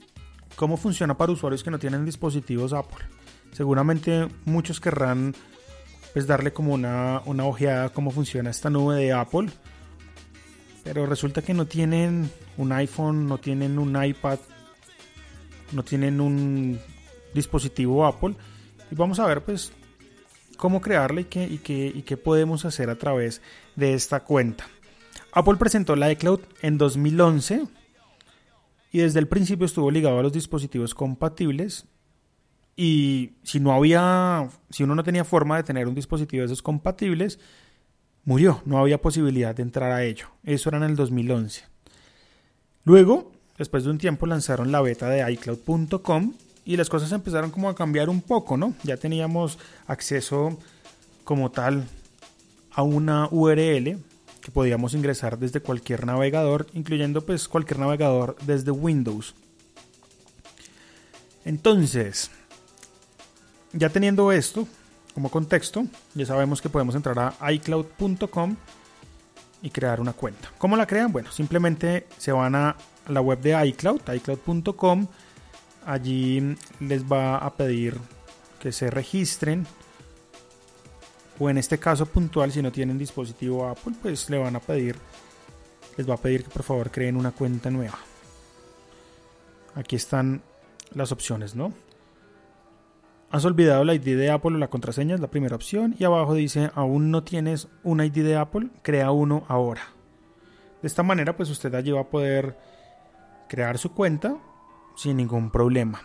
cómo 0.57 0.77
funciona 0.77 1.17
para 1.17 1.33
usuarios 1.33 1.63
que 1.63 1.71
no 1.71 1.79
tienen 1.79 2.05
dispositivos 2.05 2.73
Apple. 2.73 3.18
Seguramente 3.53 4.29
muchos 4.45 4.81
querrán 4.81 5.35
pues 6.13 6.27
darle 6.27 6.53
como 6.53 6.75
una, 6.75 7.23
una 7.27 7.45
ojeada 7.45 7.91
cómo 7.91 8.11
funciona 8.11 8.51
esta 8.51 8.71
nube 8.71 8.97
de 8.97 9.13
Apple. 9.13 9.49
Pero 10.85 11.07
resulta 11.07 11.43
que 11.43 11.55
no 11.55 11.67
tienen 11.67 12.31
un 12.57 12.73
iPhone, 12.73 13.27
no 13.27 13.39
tienen 13.39 13.79
un 13.79 14.03
iPad, 14.03 14.39
no 15.73 15.83
tienen 15.83 16.21
un 16.21 16.79
dispositivo 17.35 18.07
Apple. 18.07 18.35
Y 18.91 18.95
vamos 18.95 19.19
a 19.19 19.27
ver 19.27 19.43
pues 19.43 19.73
cómo 20.57 20.81
crearla 20.81 21.23
y 21.23 21.25
qué, 21.25 21.45
y 21.45 21.59
qué, 21.59 21.93
y 21.95 22.03
qué 22.03 22.17
podemos 22.17 22.65
hacer 22.65 22.91
a 22.91 22.97
través 22.97 23.43
de 23.77 23.95
esta 23.95 24.21
cuenta. 24.21 24.67
Apple 25.33 25.57
presentó 25.57 25.95
la 25.95 26.11
iCloud 26.13 26.41
en 26.63 26.79
2011 26.79 27.67
y 28.91 28.99
desde 28.99 29.19
el 29.21 29.29
principio 29.29 29.67
estuvo 29.67 29.91
ligado 29.91 30.19
a 30.19 30.23
los 30.23 30.33
dispositivos 30.33 30.95
compatibles 30.95 31.87
y 32.81 33.33
si 33.43 33.59
no 33.59 33.73
había, 33.73 34.49
si 34.71 34.85
uno 34.85 34.95
no 34.95 35.03
tenía 35.03 35.25
forma 35.25 35.57
de 35.57 35.65
tener 35.65 35.89
un 35.89 35.97
dispositivo 35.97 36.43
de 36.43 36.47
esos 36.47 36.63
compatibles, 36.63 37.41
murió, 38.25 38.63
no 38.67 38.79
había 38.79 39.03
posibilidad 39.03 39.53
de 39.53 39.65
entrar 39.65 39.91
a 39.91 40.05
ello. 40.05 40.29
Eso 40.45 40.69
era 40.69 40.79
en 40.79 40.85
el 40.85 40.95
2011. 40.95 41.65
Luego, 42.85 43.33
después 43.59 43.83
de 43.83 43.91
un 43.91 43.99
tiempo, 43.99 44.27
lanzaron 44.27 44.71
la 44.71 44.81
beta 44.81 45.09
de 45.09 45.29
iCloud.com 45.33 46.35
y 46.65 46.77
las 46.77 46.89
cosas 46.89 47.11
empezaron 47.11 47.51
como 47.51 47.69
a 47.69 47.75
cambiar 47.75 48.09
un 48.09 48.23
poco, 48.23 48.57
¿no? 48.57 48.75
Ya 48.85 48.97
teníamos 48.97 49.59
acceso 49.89 50.57
como 51.25 51.51
tal 51.51 51.85
a 52.71 52.83
una 52.85 53.27
URL 53.33 53.99
que 54.41 54.53
podíamos 54.53 54.95
ingresar 54.95 55.37
desde 55.37 55.59
cualquier 55.59 56.07
navegador, 56.07 56.69
incluyendo 56.75 57.27
pues 57.27 57.49
cualquier 57.49 57.81
navegador 57.81 58.37
desde 58.47 58.71
Windows. 58.71 59.35
Entonces, 61.45 62.31
ya 63.73 63.89
teniendo 63.89 64.33
esto 64.33 64.67
como 65.15 65.31
contexto, 65.31 65.85
ya 66.15 66.27
sabemos 66.27 66.63
que 66.63 66.69
podemos 66.69 66.95
entrar 66.95 67.35
a 67.41 67.53
iCloud.com 67.53 68.57
y 69.63 69.71
crear 69.71 70.01
una 70.01 70.13
cuenta. 70.13 70.53
¿Cómo 70.59 70.77
la 70.77 70.87
crean? 70.87 71.13
Bueno, 71.13 71.33
simplemente 71.33 72.07
se 72.17 72.33
van 72.33 72.55
a 72.55 72.77
la 73.09 73.21
web 73.21 73.41
de 73.41 73.67
iCloud, 73.69 74.01
iCloud.com. 74.15 75.07
Allí 75.87 76.57
les 76.81 77.05
va 77.05 77.39
a 77.39 77.55
pedir 77.55 77.99
que 78.61 78.73
se 78.73 78.91
registren. 78.91 79.67
O 81.41 81.49
en 81.49 81.59
este 81.59 81.79
caso 81.79 82.07
puntual, 82.07 82.53
si 82.53 82.63
no 82.63 82.73
tienen 82.73 82.99
dispositivo 82.99 83.69
Apple, 83.69 83.95
pues 84.03 84.29
le 84.29 84.39
van 84.39 84.57
a 84.57 84.61
pedir, 84.61 84.97
les 85.97 86.09
va 86.09 86.15
a 86.15 86.19
pedir 86.19 86.45
que 86.45 86.51
por 86.51 86.65
favor 86.65 86.91
creen 86.91 87.17
una 87.17 87.31
cuenta 87.31 87.71
nueva. 87.71 87.99
Aquí 89.75 89.95
están 89.95 90.43
las 90.95 91.13
opciones, 91.13 91.55
¿no? 91.55 91.73
Has 93.31 93.45
olvidado 93.45 93.85
la 93.85 93.95
ID 93.95 94.17
de 94.17 94.31
Apple 94.31 94.55
o 94.55 94.59
la 94.59 94.69
contraseña, 94.69 95.15
es 95.15 95.21
la 95.21 95.29
primera 95.29 95.55
opción. 95.55 95.95
Y 95.99 96.05
abajo 96.05 96.35
dice, 96.35 96.71
aún 96.75 97.11
no 97.11 97.25
tienes 97.25 97.69
un 97.83 98.01
ID 98.03 98.25
de 98.25 98.37
Apple, 98.37 98.69
crea 98.83 99.11
uno 99.11 99.45
ahora. 99.49 99.83
De 100.81 100.89
esta 100.89 101.03
manera, 101.03 101.37
pues 101.37 101.51
usted 101.51 101.75
allí 101.75 101.91
va 101.91 102.03
a 102.03 102.09
poder 102.09 102.57
crear 103.49 103.77
su 103.77 103.93
cuenta 103.93 104.39
sin 104.97 105.19
ningún 105.19 105.51
problema. 105.51 106.01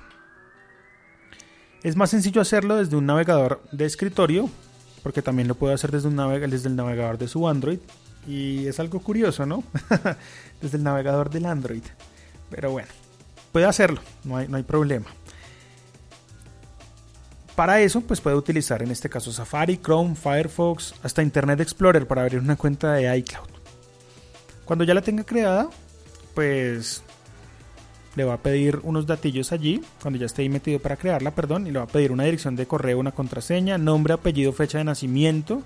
Es 1.82 1.96
más 1.96 2.10
sencillo 2.10 2.42
hacerlo 2.42 2.76
desde 2.76 2.96
un 2.98 3.06
navegador 3.06 3.62
de 3.72 3.86
escritorio, 3.86 4.50
porque 5.02 5.22
también 5.22 5.48
lo 5.48 5.56
puede 5.56 5.74
hacer 5.74 5.92
desde, 5.92 6.10
desde 6.48 6.70
el 6.70 6.76
navegador 6.76 7.18
de 7.18 7.28
su 7.28 7.48
Android. 7.48 7.80
Y 8.28 8.68
es 8.68 8.80
algo 8.80 9.00
curioso, 9.00 9.46
¿no? 9.46 9.64
desde 10.62 10.78
el 10.78 10.84
navegador 10.84 11.30
del 11.30 11.46
Android. 11.46 11.84
Pero 12.50 12.72
bueno, 12.72 12.90
puede 13.52 13.66
hacerlo, 13.66 14.02
no 14.26 14.38
hay, 14.38 14.48
no 14.48 14.58
hay 14.58 14.64
problema. 14.64 15.08
Para 17.56 17.82
eso, 17.82 18.02
pues 18.02 18.20
puede 18.20 18.36
utilizar 18.36 18.82
en 18.82 18.90
este 18.90 19.10
caso 19.10 19.32
Safari, 19.32 19.78
Chrome, 19.78 20.16
Firefox, 20.16 20.96
hasta 21.04 21.22
Internet 21.22 21.60
Explorer 21.60 22.08
para 22.08 22.24
abrir 22.24 22.40
una 22.40 22.56
cuenta 22.56 22.94
de 22.94 23.16
iCloud. 23.18 23.48
Cuando 24.66 24.84
ya 24.86 24.96
la 24.96 25.02
tenga 25.02 25.24
creada, 25.24 25.70
pues 26.34 27.04
le 28.16 28.24
va 28.24 28.36
a 28.36 28.42
pedir 28.42 28.80
unos 28.84 29.06
datillos 29.06 29.52
allí, 29.52 29.82
cuando 30.02 30.20
ya 30.20 30.26
esté 30.26 30.42
ahí 30.42 30.50
metido 30.50 30.80
para 30.80 30.98
crearla, 30.98 31.32
perdón, 31.32 31.68
y 31.68 31.72
le 31.72 31.80
va 31.80 31.86
a 31.86 31.88
pedir 31.88 32.12
una 32.12 32.24
dirección 32.24 32.56
de 32.56 32.66
correo, 32.66 33.00
una 33.00 33.12
contraseña, 33.12 33.78
nombre, 33.78 34.14
apellido, 34.14 34.52
fecha 34.54 34.80
de 34.80 34.84
nacimiento, 34.84 35.62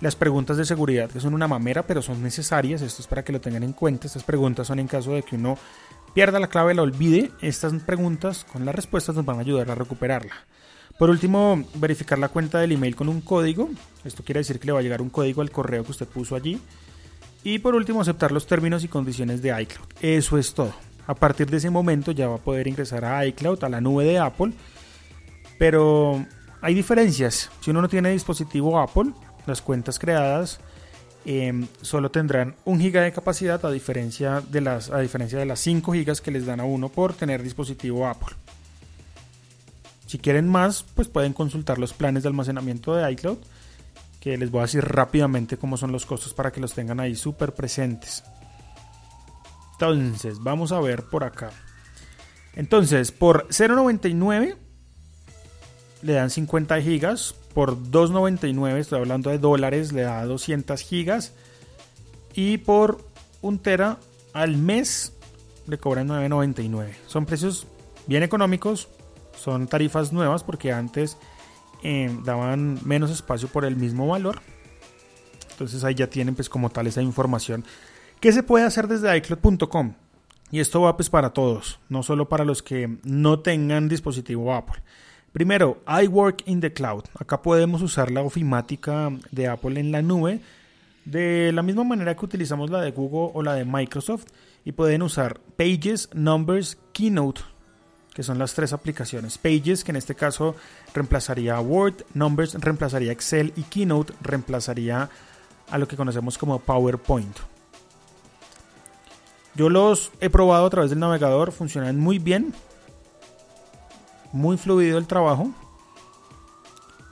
las 0.00 0.16
preguntas 0.16 0.56
de 0.56 0.64
seguridad, 0.64 1.10
que 1.10 1.20
son 1.20 1.32
una 1.32 1.48
mamera, 1.48 1.84
pero 1.84 2.02
son 2.02 2.22
necesarias, 2.22 2.82
esto 2.82 3.02
es 3.02 3.08
para 3.08 3.22
que 3.22 3.32
lo 3.32 3.40
tengan 3.40 3.62
en 3.62 3.72
cuenta, 3.72 4.06
estas 4.06 4.24
preguntas 4.24 4.66
son 4.66 4.78
en 4.78 4.88
caso 4.88 5.12
de 5.12 5.22
que 5.22 5.36
uno 5.36 5.56
pierda 6.14 6.40
la 6.40 6.48
clave, 6.48 6.74
la 6.74 6.82
olvide, 6.82 7.30
estas 7.40 7.72
preguntas 7.82 8.44
con 8.44 8.64
las 8.64 8.74
respuestas 8.74 9.14
nos 9.14 9.24
van 9.24 9.38
a 9.38 9.42
ayudar 9.42 9.70
a 9.70 9.74
recuperarla. 9.74 10.34
Por 10.98 11.10
último, 11.10 11.64
verificar 11.74 12.18
la 12.18 12.28
cuenta 12.28 12.60
del 12.60 12.72
email 12.72 12.94
con 12.94 13.08
un 13.08 13.20
código. 13.20 13.70
Esto 14.04 14.22
quiere 14.22 14.40
decir 14.40 14.60
que 14.60 14.66
le 14.66 14.72
va 14.72 14.80
a 14.80 14.82
llegar 14.82 15.02
un 15.02 15.10
código 15.10 15.42
al 15.42 15.50
correo 15.50 15.84
que 15.84 15.90
usted 15.90 16.06
puso 16.06 16.36
allí. 16.36 16.60
Y 17.44 17.58
por 17.58 17.74
último, 17.74 18.00
aceptar 18.00 18.30
los 18.30 18.46
términos 18.46 18.84
y 18.84 18.88
condiciones 18.88 19.42
de 19.42 19.60
iCloud. 19.62 19.88
Eso 20.00 20.38
es 20.38 20.54
todo. 20.54 20.72
A 21.06 21.14
partir 21.14 21.50
de 21.50 21.56
ese 21.56 21.70
momento 21.70 22.12
ya 22.12 22.28
va 22.28 22.36
a 22.36 22.38
poder 22.38 22.68
ingresar 22.68 23.04
a 23.04 23.26
iCloud, 23.26 23.64
a 23.64 23.68
la 23.68 23.80
nube 23.80 24.04
de 24.04 24.18
Apple. 24.18 24.52
Pero 25.58 26.24
hay 26.60 26.74
diferencias. 26.74 27.50
Si 27.60 27.70
uno 27.70 27.82
no 27.82 27.88
tiene 27.88 28.10
dispositivo 28.10 28.78
Apple, 28.78 29.12
las 29.46 29.60
cuentas 29.60 29.98
creadas 29.98 30.60
em, 31.24 31.66
solo 31.80 32.10
tendrán 32.10 32.54
un 32.64 32.80
giga 32.80 33.02
de 33.02 33.12
capacidad 33.12 33.64
a 33.64 33.70
diferencia 33.70 34.40
de 34.40 34.60
las 34.60 34.90
a 34.90 34.98
diferencia 34.98 35.38
de 35.38 35.46
las 35.46 35.60
5 35.60 35.92
gigas 35.92 36.20
que 36.20 36.30
les 36.30 36.46
dan 36.46 36.60
a 36.60 36.64
uno 36.64 36.88
por 36.88 37.14
tener 37.14 37.42
dispositivo 37.42 38.06
Apple. 38.06 38.36
Si 40.12 40.18
quieren 40.18 40.46
más, 40.46 40.84
pues 40.94 41.08
pueden 41.08 41.32
consultar 41.32 41.78
los 41.78 41.94
planes 41.94 42.22
de 42.22 42.28
almacenamiento 42.28 42.94
de 42.94 43.10
iCloud, 43.12 43.38
que 44.20 44.36
les 44.36 44.50
voy 44.50 44.58
a 44.58 44.64
decir 44.64 44.84
rápidamente 44.84 45.56
cómo 45.56 45.78
son 45.78 45.90
los 45.90 46.04
costos 46.04 46.34
para 46.34 46.52
que 46.52 46.60
los 46.60 46.74
tengan 46.74 47.00
ahí 47.00 47.16
súper 47.16 47.54
presentes. 47.54 48.22
Entonces, 49.72 50.38
vamos 50.40 50.70
a 50.70 50.80
ver 50.80 51.04
por 51.04 51.24
acá. 51.24 51.50
Entonces, 52.54 53.10
por 53.10 53.48
0.99 53.48 54.56
le 56.02 56.12
dan 56.12 56.28
50 56.28 56.82
gigas, 56.82 57.34
por 57.54 57.78
2.99, 57.78 58.76
estoy 58.76 58.98
hablando 58.98 59.30
de 59.30 59.38
dólares, 59.38 59.94
le 59.94 60.02
da 60.02 60.26
200 60.26 60.78
gigas 60.82 61.32
y 62.34 62.58
por 62.58 63.02
un 63.40 63.58
tera 63.58 63.96
al 64.34 64.58
mes 64.58 65.14
le 65.66 65.78
cobran 65.78 66.08
9.99. 66.08 66.90
Son 67.06 67.24
precios 67.24 67.66
bien 68.06 68.22
económicos, 68.22 68.90
son 69.36 69.66
tarifas 69.66 70.12
nuevas 70.12 70.44
porque 70.44 70.72
antes 70.72 71.16
eh, 71.82 72.16
daban 72.24 72.78
menos 72.84 73.10
espacio 73.10 73.48
por 73.48 73.64
el 73.64 73.76
mismo 73.76 74.08
valor. 74.08 74.40
Entonces 75.50 75.84
ahí 75.84 75.94
ya 75.94 76.08
tienen 76.08 76.34
pues 76.34 76.48
como 76.48 76.70
tal 76.70 76.86
esa 76.86 77.02
información. 77.02 77.64
¿Qué 78.20 78.32
se 78.32 78.42
puede 78.42 78.64
hacer 78.64 78.88
desde 78.88 79.16
iCloud.com? 79.16 79.94
Y 80.50 80.60
esto 80.60 80.82
va 80.82 80.96
pues 80.96 81.08
para 81.08 81.30
todos, 81.30 81.80
no 81.88 82.02
solo 82.02 82.28
para 82.28 82.44
los 82.44 82.62
que 82.62 82.98
no 83.04 83.40
tengan 83.40 83.88
dispositivo 83.88 84.54
Apple. 84.54 84.82
Primero, 85.32 85.82
iWork 85.86 86.42
in 86.46 86.60
the 86.60 86.72
Cloud. 86.72 87.04
Acá 87.18 87.40
podemos 87.40 87.80
usar 87.80 88.10
la 88.10 88.20
ofimática 88.20 89.10
de 89.30 89.48
Apple 89.48 89.80
en 89.80 89.90
la 89.90 90.02
nube 90.02 90.40
de 91.04 91.52
la 91.52 91.62
misma 91.62 91.84
manera 91.84 92.14
que 92.14 92.24
utilizamos 92.24 92.70
la 92.70 92.80
de 92.80 92.92
Google 92.92 93.30
o 93.34 93.42
la 93.42 93.54
de 93.54 93.64
Microsoft 93.64 94.26
y 94.64 94.72
pueden 94.72 95.02
usar 95.02 95.40
Pages, 95.56 96.10
Numbers, 96.12 96.78
Keynote, 96.92 97.40
que 98.14 98.22
son 98.22 98.38
las 98.38 98.54
tres 98.54 98.72
aplicaciones. 98.72 99.38
Pages, 99.38 99.84
que 99.84 99.92
en 99.92 99.96
este 99.96 100.14
caso 100.14 100.54
reemplazaría 100.94 101.58
Word, 101.60 102.04
Numbers 102.14 102.54
reemplazaría 102.54 103.12
Excel 103.12 103.52
y 103.56 103.62
Keynote 103.62 104.12
reemplazaría 104.20 105.08
a 105.70 105.78
lo 105.78 105.88
que 105.88 105.96
conocemos 105.96 106.36
como 106.36 106.58
PowerPoint. 106.58 107.38
Yo 109.54 109.68
los 109.68 110.12
he 110.20 110.30
probado 110.30 110.66
a 110.66 110.70
través 110.70 110.90
del 110.90 110.98
navegador, 110.98 111.52
funcionan 111.52 111.98
muy 111.98 112.18
bien, 112.18 112.54
muy 114.32 114.56
fluido 114.56 114.98
el 114.98 115.06
trabajo. 115.06 115.50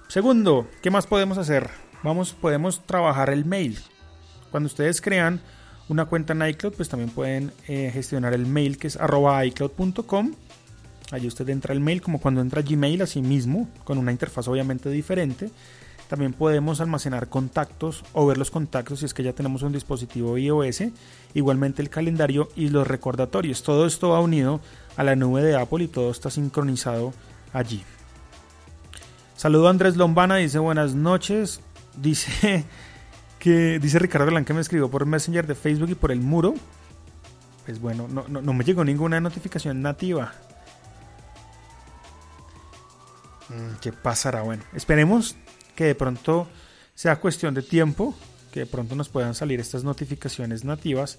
Segundo, 0.09 0.67
¿qué 0.83 0.91
más 0.91 1.07
podemos 1.07 1.39
hacer? 1.39 1.71
Vamos, 2.03 2.33
podemos 2.33 2.81
trabajar 2.87 3.31
el 3.31 3.45
mail. 3.45 3.79
Cuando 4.51 4.67
ustedes 4.67 5.01
crean 5.01 5.41
una 5.89 6.07
cuenta 6.07 6.33
en 6.33 6.47
iCloud, 6.49 6.75
pues 6.75 6.89
también 6.89 7.11
pueden 7.11 7.53
eh, 7.69 7.91
gestionar 7.93 8.33
el 8.33 8.47
mail 8.47 8.79
que 8.79 8.87
es 8.87 8.97
arroba 8.97 9.45
iCloud.com. 9.45 10.33
Allí 11.11 11.27
usted 11.27 11.49
entra 11.49 11.75
el 11.75 11.81
mail 11.81 12.01
como 12.01 12.21
cuando 12.21 12.41
entra 12.41 12.63
Gmail, 12.63 13.03
así 13.03 13.21
mismo, 13.21 13.69
con 13.85 13.99
una 13.99 14.13
interfaz 14.13 14.47
obviamente 14.49 14.91
diferente. 14.91 15.51
También 16.09 16.33
podemos 16.33 16.81
almacenar 16.81 17.29
contactos 17.29 18.05
o 18.15 18.27
ver 18.27 18.37
los 18.37 18.51
contactos 18.51 18.99
si 18.99 19.05
es 19.05 19.15
que 19.15 19.23
ya 19.23 19.33
tenemos 19.33 19.63
un 19.63 19.73
dispositivo 19.73 20.37
iOS. 20.37 20.83
Igualmente 21.35 21.83
el 21.83 21.89
calendario 21.89 22.49
y 22.57 22.69
los 22.69 22.87
recordatorios. 22.87 23.63
Todo 23.63 23.87
esto 23.87 24.11
va 24.11 24.21
unido 24.21 24.61
a 24.97 25.05
la 25.05 25.15
nube 25.15 25.43
de 25.43 25.57
Apple 25.57 25.85
y 25.85 25.89
todo 25.89 26.11
está 26.11 26.31
sincronizado 26.31 27.13
allí. 27.53 27.83
Saludo 29.37 29.69
a 29.69 29.71
Andrés 29.71 29.97
Lombana, 29.97 30.37
dice 30.37 30.59
buenas 30.59 30.95
noches. 30.95 31.61
Dice 31.97 32.65
que 33.39 33.79
dice 33.79 33.99
Ricardo 34.01 34.27
Galán 34.27 34.45
que 34.45 34.53
me 34.53 34.61
escribió 34.61 34.91
por 34.91 35.07
Messenger 35.07 35.47
de 35.47 35.55
Facebook 35.55 35.91
y 35.91 35.95
por 35.95 36.11
el 36.11 36.21
muro. 36.21 36.55
Pues 37.67 37.81
bueno, 37.81 38.09
no, 38.09 38.25
no 38.27 38.53
me 38.53 38.65
llegó 38.65 38.85
ninguna 38.85 39.21
notificación 39.21 39.81
nativa. 39.81 40.33
Mm, 43.51 43.81
¿Qué 43.81 43.93
pasará? 43.93 44.43
Bueno, 44.43 44.63
esperemos 44.73 45.37
que 45.75 45.85
de 45.85 45.95
pronto 45.95 46.49
sea 46.95 47.17
cuestión 47.17 47.53
de 47.55 47.63
tiempo, 47.63 48.15
que 48.53 48.61
de 48.61 48.67
pronto 48.67 48.95
nos 48.95 49.09
puedan 49.09 49.35
salir 49.35 49.59
estas 49.61 49.83
notificaciones 49.85 50.65
nativas 50.65 51.19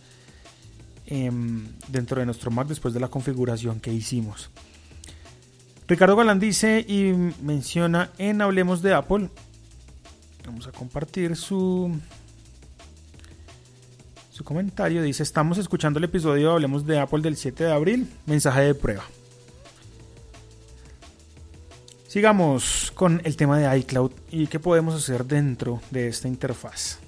em, 1.06 1.68
dentro 1.90 2.20
de 2.20 2.26
nuestro 2.26 2.52
Mac 2.52 2.68
después 2.68 2.94
de 2.94 3.00
la 3.00 3.10
configuración 3.10 3.80
que 3.80 3.92
hicimos. 3.92 4.50
Ricardo 5.88 6.16
Galán 6.16 6.40
dice 6.40 6.86
y 6.88 7.12
menciona 7.42 8.12
en 8.18 8.42
Hablemos 8.42 8.82
de 8.82 8.94
Apple. 8.94 9.30
Vamos 10.46 10.68
a 10.68 10.72
compartir 10.72 11.36
su, 11.36 11.92
su 14.30 14.44
comentario. 14.46 15.02
Dice, 15.02 15.24
estamos 15.24 15.58
escuchando 15.58 16.00
el 16.00 16.06
episodio 16.06 16.54
Hablemos 16.54 16.86
de 16.86 16.98
Apple 16.98 17.22
del 17.22 17.36
7 17.36 17.66
de 17.66 17.72
abril. 17.74 18.10
Mensaje 18.26 18.62
de 18.62 18.74
prueba. 18.74 19.04
Sigamos 22.12 22.91
con 22.94 23.22
el 23.24 23.38
tema 23.38 23.58
de 23.58 23.77
iCloud 23.80 24.12
y 24.32 24.48
qué 24.48 24.60
podemos 24.60 24.94
hacer 24.94 25.24
dentro 25.24 25.80
de 25.91 26.10
esta 26.10 26.27
interfaz. 26.27 27.00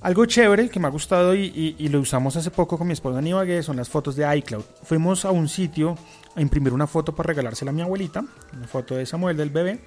Algo 0.00 0.26
chévere 0.26 0.68
que 0.70 0.80
me 0.80 0.88
ha 0.88 0.90
gustado 0.90 1.36
y, 1.36 1.76
lo 1.88 2.00
usamos 2.00 2.34
hace 2.34 2.50
poco 2.50 2.76
con 2.76 2.88
mi 2.88 2.94
esposa 2.94 3.22
Nivague 3.22 3.62
son 3.62 3.76
las 3.76 3.88
fotos 3.88 4.16
de 4.16 4.26
iCloud. 4.38 4.64
Fuimos 4.82 5.24
a 5.24 5.30
un 5.30 5.48
sitio 5.48 5.96
a 6.34 6.40
imprimir 6.40 6.72
una 6.72 6.88
foto 6.88 7.14
para 7.14 7.28
regalársela 7.28 7.70
a 7.70 7.74
mi 7.74 7.82
abuelita, 7.82 8.24
una 8.52 8.66
foto 8.66 8.96
de 8.96 9.06
Samuel 9.06 9.36
del 9.36 9.50
bebé, 9.50 9.78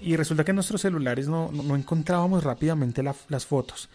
y 0.00 0.16
resulta 0.16 0.42
que 0.42 0.52
en 0.52 0.56
nuestros 0.56 0.80
celulares 0.80 1.28
no, 1.28 1.50
encontrábamos 1.76 2.42
rápidamente 2.42 3.02
las 3.02 3.44
fotos. 3.44 3.90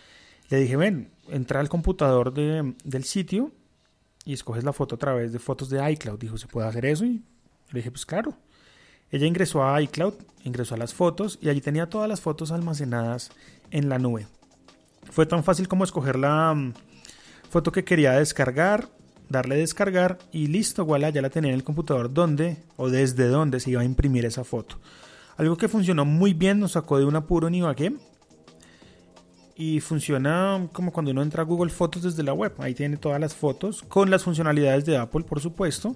Le 0.51 0.57
dije, 0.57 0.75
ven, 0.75 1.09
entra 1.29 1.61
al 1.61 1.67
computador 1.67 2.31
del 2.31 3.03
sitio 3.05 3.49
y 4.23 4.33
escoges 4.33 4.63
la 4.63 4.71
foto 4.71 4.93
a 4.93 4.99
través 4.99 5.33
de 5.33 5.39
fotos 5.39 5.71
de 5.71 5.91
iCloud. 5.93 6.19
Dijo, 6.19 6.37
¿se 6.37 6.45
puede 6.45 6.67
hacer 6.67 6.85
eso? 6.85 7.05
Y 7.05 7.23
le 7.71 7.79
dije, 7.79 7.89
pues 7.89 8.05
claro. 8.05 8.37
Ella 9.11 9.27
ingresó 9.27 9.63
a 9.63 9.81
iCloud, 9.81 10.13
ingresó 10.43 10.75
a 10.75 10.77
las 10.77 10.93
fotos 10.93 11.37
y 11.41 11.49
allí 11.49 11.61
tenía 11.61 11.89
todas 11.89 12.07
las 12.07 12.21
fotos 12.21 12.51
almacenadas 12.51 13.31
en 13.69 13.89
la 13.89 13.99
nube. 13.99 14.27
Fue 15.09 15.25
tan 15.25 15.43
fácil 15.43 15.67
como 15.67 15.83
escoger 15.83 16.17
la 16.17 16.53
mm, 16.53 16.73
foto 17.49 17.71
que 17.71 17.83
quería 17.83 18.13
descargar, 18.13 18.87
darle 19.29 19.55
descargar 19.55 20.19
y 20.31 20.47
listo, 20.47 20.85
voilà, 20.85 21.09
ya 21.09 21.21
la 21.21 21.29
tenía 21.29 21.51
en 21.51 21.55
el 21.55 21.63
computador 21.63 22.13
donde 22.13 22.57
o 22.77 22.89
desde 22.89 23.27
donde 23.27 23.59
se 23.59 23.71
iba 23.71 23.81
a 23.81 23.85
imprimir 23.85 24.25
esa 24.25 24.43
foto. 24.43 24.77
Algo 25.37 25.57
que 25.57 25.67
funcionó 25.67 26.05
muy 26.05 26.33
bien, 26.33 26.59
nos 26.59 26.73
sacó 26.73 26.99
de 26.99 27.05
un 27.05 27.15
apuro 27.15 27.47
en 27.47 27.55
Ibagué 27.55 27.93
y 29.55 29.79
funciona 29.79 30.67
como 30.71 30.91
cuando 30.91 31.11
uno 31.11 31.21
entra 31.21 31.43
a 31.43 31.45
Google 31.45 31.71
Fotos 31.71 32.03
desde 32.03 32.23
la 32.23 32.33
web. 32.33 32.53
Ahí 32.59 32.73
tiene 32.73 32.97
todas 32.97 33.19
las 33.19 33.35
fotos 33.35 33.81
con 33.83 34.09
las 34.09 34.23
funcionalidades 34.23 34.85
de 34.85 34.97
Apple, 34.97 35.23
por 35.23 35.39
supuesto. 35.39 35.95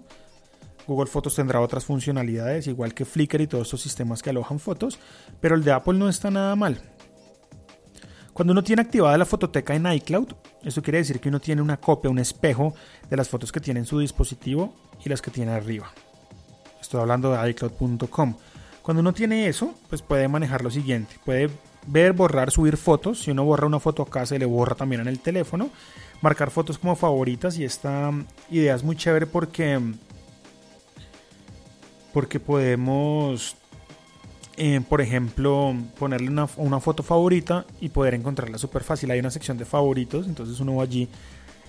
Google 0.88 1.08
Fotos 1.08 1.36
tendrá 1.36 1.62
otras 1.62 1.86
funcionalidades, 1.86 2.68
igual 2.68 2.94
que 2.94 3.06
Flickr 3.06 3.42
y 3.42 3.48
todos 3.48 3.68
estos 3.68 3.82
sistemas 3.82 4.22
que 4.22 4.30
alojan 4.30 4.60
fotos, 4.60 5.00
pero 5.42 5.56
el 5.56 5.64
de 5.64 5.72
Apple 5.72 5.98
no 5.98 6.10
está 6.10 6.30
nada 6.30 6.56
mal. 6.56 6.80
Cuando 8.34 8.52
uno 8.52 8.64
tiene 8.64 8.82
activada 8.82 9.18
la 9.18 9.26
fototeca 9.26 9.76
en 9.76 9.92
iCloud, 9.92 10.34
eso 10.64 10.82
quiere 10.82 10.98
decir 10.98 11.20
que 11.20 11.30
uno 11.30 11.40
tiene 11.40 11.62
una 11.62 11.78
copia, 11.78 12.12
un 12.12 12.20
espejo 12.20 12.74
de 13.10 13.16
las 13.16 13.30
fotos 13.30 13.52
que 13.52 13.62
tiene 13.62 13.80
en 13.80 13.86
su 13.86 14.00
dispositivo 14.00 14.76
y 15.04 15.10
las 15.10 15.22
que 15.22 15.32
tiene 15.32 15.54
arriba. 15.54 15.92
Estoy 16.82 17.00
hablando 17.00 17.32
de 17.32 17.50
iCloud.com. 17.52 18.36
Cuando 18.82 19.02
uno 19.02 19.14
tiene 19.14 19.48
eso, 19.48 19.74
pues 19.90 20.02
puede 20.02 20.28
manejar 20.28 20.64
lo 20.64 20.70
siguiente. 20.70 21.16
Puede 21.24 21.50
ver, 21.88 22.14
borrar, 22.14 22.52
subir 22.52 22.78
fotos. 22.78 23.24
Si 23.24 23.32
uno 23.32 23.46
borra 23.46 23.68
una 23.68 23.80
foto 23.80 24.04
acá, 24.04 24.26
se 24.26 24.38
le 24.38 24.46
borra 24.46 24.76
también 24.76 25.02
en 25.02 25.08
el 25.08 25.20
teléfono. 25.20 25.70
Marcar 26.22 26.52
fotos 26.52 26.78
como 26.78 26.96
favoritas 26.96 27.58
y 27.58 27.64
esta 27.64 28.12
idea 28.50 28.76
es 28.76 28.84
muy 28.84 28.96
chévere 28.96 29.28
porque 29.28 29.80
porque 32.16 32.40
podemos, 32.40 33.58
eh, 34.56 34.80
por 34.88 35.02
ejemplo, 35.02 35.76
ponerle 36.00 36.30
una, 36.30 36.80
foto 36.80 37.04
favorita 37.04 37.66
y 37.82 37.90
poder 37.90 38.14
encontrarla 38.14 38.58
súper 38.58 38.86
fácil. 38.86 39.12
Hay 39.12 39.20
una 39.20 39.32
sección 39.32 39.58
de 39.58 39.66
favoritos, 39.66 40.26
entonces 40.26 40.62
uno 40.62 40.78
va 40.78 40.84
allí 40.84 41.10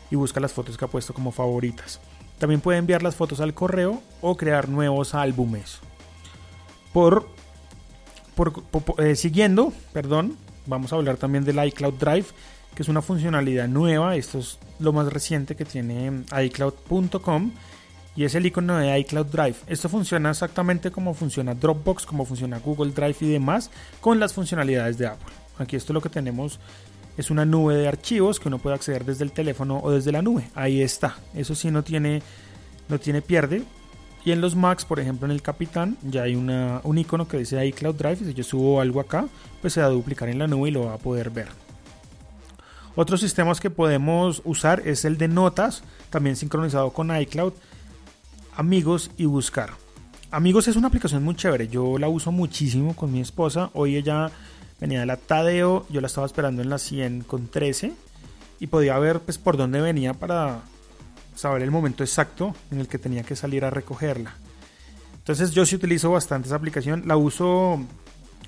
y 0.09 0.15
busca 0.15 0.39
las 0.39 0.53
fotos 0.53 0.79
que 0.79 0.85
ha 0.85 0.89
puesto 0.89 1.13
como 1.13 1.33
favoritas. 1.33 2.01
También 2.39 2.61
puede 2.61 2.79
enviar 2.79 3.03
las 3.03 3.17
fotos 3.17 3.41
al 3.41 3.55
correo 3.55 4.01
o 4.21 4.37
crear 4.37 4.69
nuevos 4.69 5.17
álbumes. 5.17 5.81
Por, 6.93 7.29
eh, 8.99 9.17
siguiendo, 9.17 9.73
perdón, 9.93 10.37
vamos 10.67 10.93
a 10.93 10.95
hablar 10.97 11.17
también 11.17 11.45
del 11.45 11.59
iCloud 11.67 11.95
Drive, 11.95 12.27
que 12.77 12.85
es 12.85 12.89
una 12.89 13.03
funcionalidad 13.03 13.67
nueva. 13.67 14.15
Esto 14.15 14.39
es 14.39 14.61
lo 14.79 14.93
más 14.93 15.13
reciente 15.13 15.57
que 15.57 15.65
tiene 15.65 16.23
iCloud.com 16.41 17.51
y 18.17 18.25
es 18.25 18.35
el 18.35 18.47
icono 18.47 18.79
de 18.79 18.99
iCloud 19.01 19.27
Drive. 19.27 19.57
Esto 19.67 19.89
funciona 19.89 20.31
exactamente 20.31 20.91
como 20.91 21.15
funciona 21.15 21.55
Dropbox, 21.55 22.07
como 22.07 22.25
funciona 22.25 22.59
Google 22.59 22.93
Drive 22.93 23.17
y 23.21 23.29
demás 23.29 23.71
con 24.01 24.19
las 24.19 24.33
funcionalidades 24.33 24.99
de 24.99 25.07
Apple. 25.07 25.35
Aquí 25.59 25.77
esto 25.77 25.93
lo 25.93 26.01
que 26.01 26.09
tenemos 26.09 26.59
es 27.17 27.31
una 27.31 27.45
nube 27.45 27.77
de 27.77 27.89
archivos 27.89 28.41
que 28.41 28.49
uno 28.49 28.59
puede 28.59 28.77
acceder 28.77 29.05
desde 29.05 29.25
el 29.25 29.33
teléfono 29.33 29.81
o 29.83 29.91
desde 29.91 30.13
la 30.13 30.23
nube. 30.23 30.49
Ahí 30.55 30.81
está. 30.81 31.17
Eso 31.35 31.55
sí 31.55 31.71
no 31.71 31.83
tiene 31.85 32.23
no 32.89 32.99
tiene 32.99 33.23
pierde. 33.23 33.63
Y 34.25 34.33
en 34.33 34.41
los 34.41 34.57
Macs, 34.57 34.85
por 34.85 34.99
ejemplo, 34.99 35.27
en 35.27 35.31
el 35.31 35.41
Capitán, 35.41 35.97
ya 36.03 36.25
hay 36.25 36.35
una, 36.35 36.81
un 36.83 36.99
icono 36.99 37.29
que 37.29 37.39
dice 37.39 37.65
iCloud 37.65 37.95
Drive. 37.95 38.17
Si 38.17 38.35
yo 38.35 38.43
subo 38.43 38.81
algo 38.81 39.01
acá, 39.01 39.27
pues 39.61 39.75
se 39.75 39.81
va 39.81 39.87
a 39.87 39.91
duplicar 39.91 40.29
en 40.29 40.39
la 40.39 40.49
nube 40.49 40.69
y 40.69 40.73
lo 40.73 40.87
va 40.87 40.95
a 40.95 40.99
poder 40.99 41.31
ver. 41.31 41.49
Otros 42.97 43.21
sistemas 43.21 43.61
que 43.61 43.71
podemos 43.71 44.43
usar 44.45 44.83
es 44.85 45.05
el 45.05 45.17
de 45.19 45.29
notas, 45.29 45.85
también 46.11 46.35
sincronizado 46.35 46.91
con 46.91 47.15
iCloud 47.15 47.53
amigos 48.57 49.11
y 49.17 49.27
buscar. 49.27 49.71
Amigos 50.31 50.67
es 50.67 50.77
una 50.77 50.89
aplicación 50.89 51.23
muy 51.23 51.37
chévere, 51.37 51.69
yo 51.69 51.99
la 51.99 52.09
uso 52.09 52.33
muchísimo 52.33 52.97
con 52.97 53.13
mi 53.13 53.21
esposa. 53.21 53.71
Hoy 53.75 53.97
ella 53.97 54.31
venía 54.81 55.01
de 55.01 55.07
la 55.07 55.17
Tadeo, 55.17 55.87
yo 55.89 56.01
la 56.01 56.09
estaba 56.09 56.27
esperando 56.27 56.63
en 56.63 56.71
la 56.71 56.79
100 56.79 57.23
con 57.23 57.49
13 57.49 57.93
y 58.59 58.67
podía 58.67 58.99
ver 58.99 59.21
pues 59.21 59.39
por 59.39 59.57
dónde 59.57 59.81
venía 59.81 60.15
para 60.15 60.63
saber 61.35 61.63
el 61.63 61.71
momento 61.71 62.03
exacto 62.03 62.55
en 62.71 62.81
el 62.81 62.89
que 62.89 62.99
tenía 62.99 63.23
que 63.23 63.37
salir 63.37 63.65
a 63.65 63.71
recogerla. 63.71 64.35
Entonces 65.19 65.53
yo 65.53 65.67
sí 65.67 65.77
utilizo 65.77 66.11
bastante 66.11 66.49
esa 66.49 66.57
aplicación, 66.57 67.03
la 67.07 67.17
uso 67.17 67.81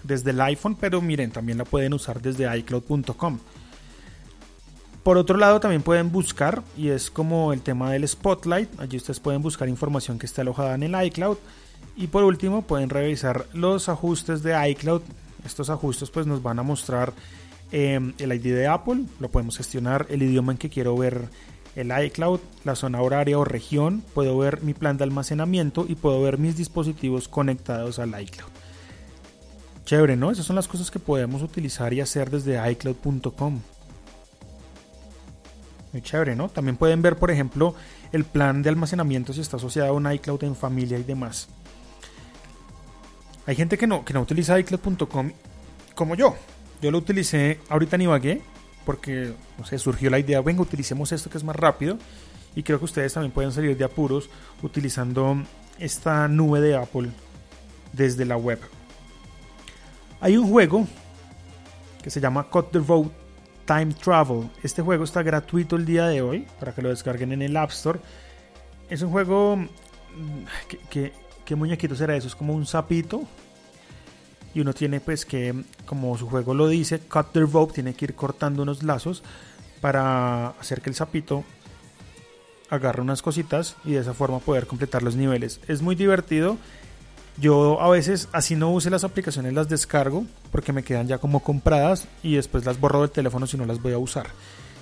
desde 0.02 0.30
el 0.30 0.40
iPhone, 0.40 0.76
pero 0.76 1.00
miren, 1.00 1.30
también 1.30 1.58
la 1.58 1.64
pueden 1.64 1.92
usar 1.92 2.20
desde 2.22 2.56
iCloud.com. 2.58 3.38
Por 5.08 5.16
otro 5.16 5.38
lado, 5.38 5.58
también 5.58 5.80
pueden 5.80 6.12
buscar, 6.12 6.62
y 6.76 6.90
es 6.90 7.10
como 7.10 7.54
el 7.54 7.62
tema 7.62 7.90
del 7.90 8.06
Spotlight. 8.06 8.78
Allí 8.78 8.98
ustedes 8.98 9.20
pueden 9.20 9.40
buscar 9.40 9.66
información 9.66 10.18
que 10.18 10.26
está 10.26 10.42
alojada 10.42 10.74
en 10.74 10.82
el 10.82 11.06
iCloud. 11.06 11.38
Y 11.96 12.08
por 12.08 12.24
último, 12.24 12.60
pueden 12.60 12.90
revisar 12.90 13.46
los 13.54 13.88
ajustes 13.88 14.42
de 14.42 14.68
iCloud. 14.68 15.00
Estos 15.46 15.70
ajustes 15.70 16.10
pues 16.10 16.26
nos 16.26 16.42
van 16.42 16.58
a 16.58 16.62
mostrar 16.62 17.14
em, 17.72 18.12
el 18.18 18.34
ID 18.34 18.54
de 18.54 18.66
Apple, 18.66 19.04
lo 19.18 19.30
podemos 19.30 19.56
gestionar, 19.56 20.04
el 20.10 20.22
idioma 20.22 20.52
en 20.52 20.58
que 20.58 20.68
quiero 20.68 20.94
ver 20.94 21.30
el 21.74 21.90
iCloud, 22.04 22.40
la 22.64 22.74
zona 22.74 23.00
horaria 23.00 23.38
o 23.38 23.46
región, 23.46 24.04
puedo 24.12 24.36
ver 24.36 24.62
mi 24.62 24.74
plan 24.74 24.98
de 24.98 25.04
almacenamiento 25.04 25.86
y 25.88 25.94
puedo 25.94 26.20
ver 26.20 26.36
mis 26.36 26.54
dispositivos 26.58 27.28
conectados 27.28 27.98
al 27.98 28.10
iCloud. 28.20 28.50
Chévere, 29.86 30.16
¿no? 30.16 30.30
Esas 30.30 30.44
son 30.44 30.56
las 30.56 30.68
cosas 30.68 30.90
que 30.90 30.98
podemos 30.98 31.40
utilizar 31.40 31.94
y 31.94 32.02
hacer 32.02 32.28
desde 32.28 32.60
iCloud.com. 32.72 33.62
Muy 35.92 36.02
chévere, 36.02 36.36
¿no? 36.36 36.48
También 36.48 36.76
pueden 36.76 37.00
ver, 37.00 37.16
por 37.16 37.30
ejemplo, 37.30 37.74
el 38.12 38.24
plan 38.24 38.62
de 38.62 38.68
almacenamiento 38.68 39.32
si 39.32 39.40
está 39.40 39.56
asociado 39.56 39.88
a 39.88 39.92
un 39.92 40.10
iCloud 40.10 40.44
en 40.44 40.54
familia 40.54 40.98
y 40.98 41.02
demás. 41.02 41.48
Hay 43.46 43.56
gente 43.56 43.78
que 43.78 43.86
no, 43.86 44.04
que 44.04 44.12
no 44.12 44.20
utiliza 44.20 44.58
iCloud.com 44.60 45.32
como 45.94 46.14
yo. 46.14 46.36
Yo 46.82 46.90
lo 46.90 46.98
utilicé 46.98 47.60
ahorita 47.70 47.96
en 47.96 48.02
Ibagué 48.02 48.42
porque 48.84 49.32
no 49.58 49.64
sé, 49.64 49.78
surgió 49.78 50.08
la 50.08 50.18
idea, 50.18 50.40
venga, 50.40 50.62
utilicemos 50.62 51.12
esto 51.12 51.28
que 51.28 51.38
es 51.38 51.44
más 51.44 51.56
rápido. 51.56 51.98
Y 52.54 52.62
creo 52.62 52.78
que 52.78 52.86
ustedes 52.86 53.12
también 53.12 53.32
pueden 53.32 53.52
salir 53.52 53.76
de 53.76 53.84
apuros 53.84 54.30
utilizando 54.62 55.42
esta 55.78 56.26
nube 56.28 56.60
de 56.60 56.76
Apple 56.76 57.10
desde 57.92 58.24
la 58.24 58.36
web. 58.36 58.58
Hay 60.20 60.36
un 60.36 60.48
juego 60.48 60.86
que 62.02 62.10
se 62.10 62.20
llama 62.20 62.44
Cut 62.44 62.70
the 62.72 62.78
Road 62.78 63.08
Time 63.68 63.92
Travel. 63.92 64.48
Este 64.62 64.80
juego 64.80 65.04
está 65.04 65.22
gratuito 65.22 65.76
el 65.76 65.84
día 65.84 66.06
de 66.06 66.22
hoy 66.22 66.46
para 66.58 66.74
que 66.74 66.80
lo 66.80 66.88
descarguen 66.88 67.32
en 67.32 67.42
el 67.42 67.54
App 67.54 67.70
Store. 67.70 68.00
Es 68.88 69.02
un 69.02 69.10
juego. 69.10 69.56
Mm, 69.56 69.68
que, 70.88 71.12
¿Qué 71.44 71.54
muñequito 71.54 71.94
será 71.94 72.16
eso? 72.16 72.28
Es 72.28 72.34
como 72.34 72.54
un 72.54 72.64
sapito. 72.64 73.24
Y 74.54 74.60
uno 74.60 74.72
tiene, 74.72 75.00
pues, 75.00 75.26
que, 75.26 75.54
como 75.84 76.16
su 76.16 76.26
juego 76.28 76.54
lo 76.54 76.66
dice, 76.66 76.98
cut 77.00 77.26
the 77.32 77.40
rope, 77.40 77.74
tiene 77.74 77.92
que 77.92 78.06
ir 78.06 78.14
cortando 78.14 78.62
unos 78.62 78.82
lazos 78.82 79.22
para 79.82 80.48
hacer 80.60 80.80
que 80.80 80.88
el 80.88 80.96
sapito 80.96 81.44
agarre 82.70 83.02
unas 83.02 83.20
cositas 83.20 83.76
y 83.84 83.92
de 83.92 84.00
esa 84.00 84.14
forma 84.14 84.38
poder 84.38 84.66
completar 84.66 85.02
los 85.02 85.14
niveles. 85.14 85.60
Es 85.68 85.82
muy 85.82 85.94
divertido. 85.94 86.56
Yo 87.40 87.80
a 87.80 87.88
veces 87.88 88.28
así 88.32 88.56
no 88.56 88.72
use 88.72 88.90
las 88.90 89.04
aplicaciones, 89.04 89.52
las 89.52 89.68
descargo 89.68 90.24
porque 90.50 90.72
me 90.72 90.82
quedan 90.82 91.06
ya 91.06 91.18
como 91.18 91.40
compradas 91.40 92.08
y 92.22 92.34
después 92.34 92.64
las 92.64 92.80
borro 92.80 93.02
del 93.02 93.10
teléfono 93.10 93.46
si 93.46 93.56
no 93.56 93.64
las 93.64 93.80
voy 93.80 93.92
a 93.92 93.98
usar. 93.98 94.26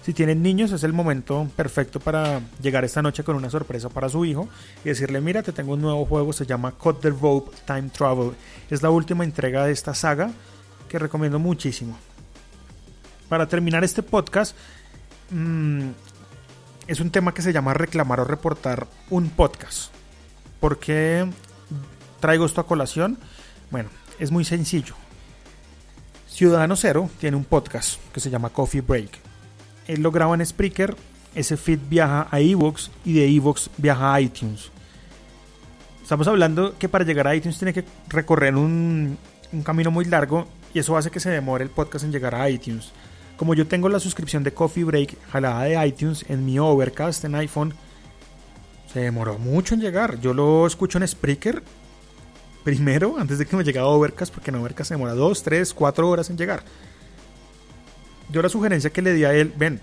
Si 0.03 0.15
tienen 0.15 0.41
niños 0.41 0.73
es 0.73 0.83
el 0.85 0.93
momento 0.93 1.51
perfecto 1.57 2.01
para 2.01 2.41
llegar 2.63 2.85
esta 2.85 3.03
noche 3.03 3.25
con 3.25 3.37
una 3.37 3.51
sorpresa 3.51 3.89
para 3.91 4.09
su 4.09 4.25
hijo 4.25 4.49
y 4.85 4.89
decirle, 4.89 5.21
mira, 5.21 5.43
te 5.43 5.53
tengo 5.53 5.75
un 5.75 5.83
nuevo 5.83 6.07
juego, 6.07 6.33
se 6.33 6.47
llama 6.47 6.73
Cut 6.73 7.01
the 7.01 7.11
Rope 7.11 7.51
Time 7.67 7.91
Travel. 7.91 8.31
Es 8.71 8.83
la 8.83 8.91
última 8.91 9.25
entrega 9.25 9.67
de 9.67 9.73
esta 9.73 9.95
saga 9.95 10.31
que 10.89 10.99
recomiendo 10.99 11.39
muchísimo. 11.39 11.99
Para 13.29 13.49
terminar 13.49 13.85
este 13.85 14.03
podcast, 14.03 14.57
mmm, 15.31 15.89
es 16.87 17.01
un 17.01 17.11
tema 17.11 17.35
que 17.35 17.43
se 17.43 17.53
llama 17.53 17.75
reclamar 17.75 18.21
o 18.21 18.25
reportar 18.25 18.87
un 19.11 19.29
podcast. 19.31 19.91
¿Por 20.61 20.79
qué 20.79 21.29
traigo 22.21 22.47
esto 22.47 22.61
a 22.61 22.67
colación? 22.67 23.19
Bueno, 23.71 23.89
es 24.19 24.31
muy 24.31 24.45
sencillo. 24.45 24.95
Ciudadano 26.29 26.77
Cero 26.77 27.09
tiene 27.19 27.37
un 27.37 27.45
podcast 27.45 27.99
que 28.13 28.21
se 28.21 28.31
llama 28.31 28.51
Coffee 28.51 28.83
Break. 28.83 29.11
Él 29.87 30.03
lo 30.03 30.11
graba 30.11 30.35
en 30.35 30.45
Spreaker, 30.45 30.97
ese 31.35 31.57
feed 31.57 31.79
viaja 31.89 32.29
a 32.31 32.41
Evox 32.41 32.91
y 33.05 33.15
de 33.15 33.29
Evox 33.29 33.71
viaja 33.77 34.13
a 34.13 34.21
iTunes. 34.21 34.71
Estamos 36.03 36.29
hablando 36.29 36.77
que 36.79 36.89
para 36.89 37.05
llegar 37.05 37.27
a 37.27 37.35
iTunes 37.35 37.59
tiene 37.59 37.73
que 37.73 37.85
recorrer 38.09 38.55
un, 38.55 39.17
un 39.53 39.63
camino 39.63 39.91
muy 39.91 40.05
largo 40.05 40.47
y 40.75 40.79
eso 40.79 40.97
hace 40.97 41.11
que 41.11 41.21
se 41.21 41.31
demore 41.31 41.65
el 41.65 41.71
podcast 41.71 42.05
en 42.05 42.13
llegar 42.13 42.35
a 42.35 42.49
iTunes. 42.51 42.93
Como 43.37 43.55
yo 43.55 43.67
tengo 43.67 43.89
la 43.89 44.01
suscripción 44.01 44.43
de 44.43 44.53
Coffee 44.53 44.85
Break 44.85 45.17
jalada 45.31 45.65
de 45.65 45.87
iTunes 45.87 46.25
en 46.29 46.45
mi 46.45 46.59
Overcast 46.59 47.25
en 47.25 47.35
iPhone, 47.35 47.75
se 48.93 49.01
demoró 49.01 49.39
mucho 49.39 49.75
en 49.75 49.81
llegar. 49.81 50.21
Yo 50.21 50.33
lo 50.33 50.67
escucho 50.67 50.99
en 50.99 51.09
Spreaker 51.09 51.63
primero, 52.67 53.15
antes 53.17 53.39
de 53.39 53.47
que 53.47 53.55
me 53.55 53.63
llegue 53.63 53.79
a 53.79 53.87
Overcast, 53.87 54.35
porque 54.35 54.51
en 54.51 54.57
Overcast 54.57 54.89
se 54.89 54.95
demora 54.95 55.15
2, 55.15 55.41
3, 55.45 55.73
4 55.73 56.09
horas 56.09 56.31
en 56.31 56.37
llegar. 56.37 56.65
Yo 58.29 58.43
la 58.43 58.49
sugerencia 58.49 58.91
que 58.91 59.03
le 59.03 59.15
di 59.15 59.23
a 59.23 59.33
él, 59.33 59.55
ven, 59.57 59.81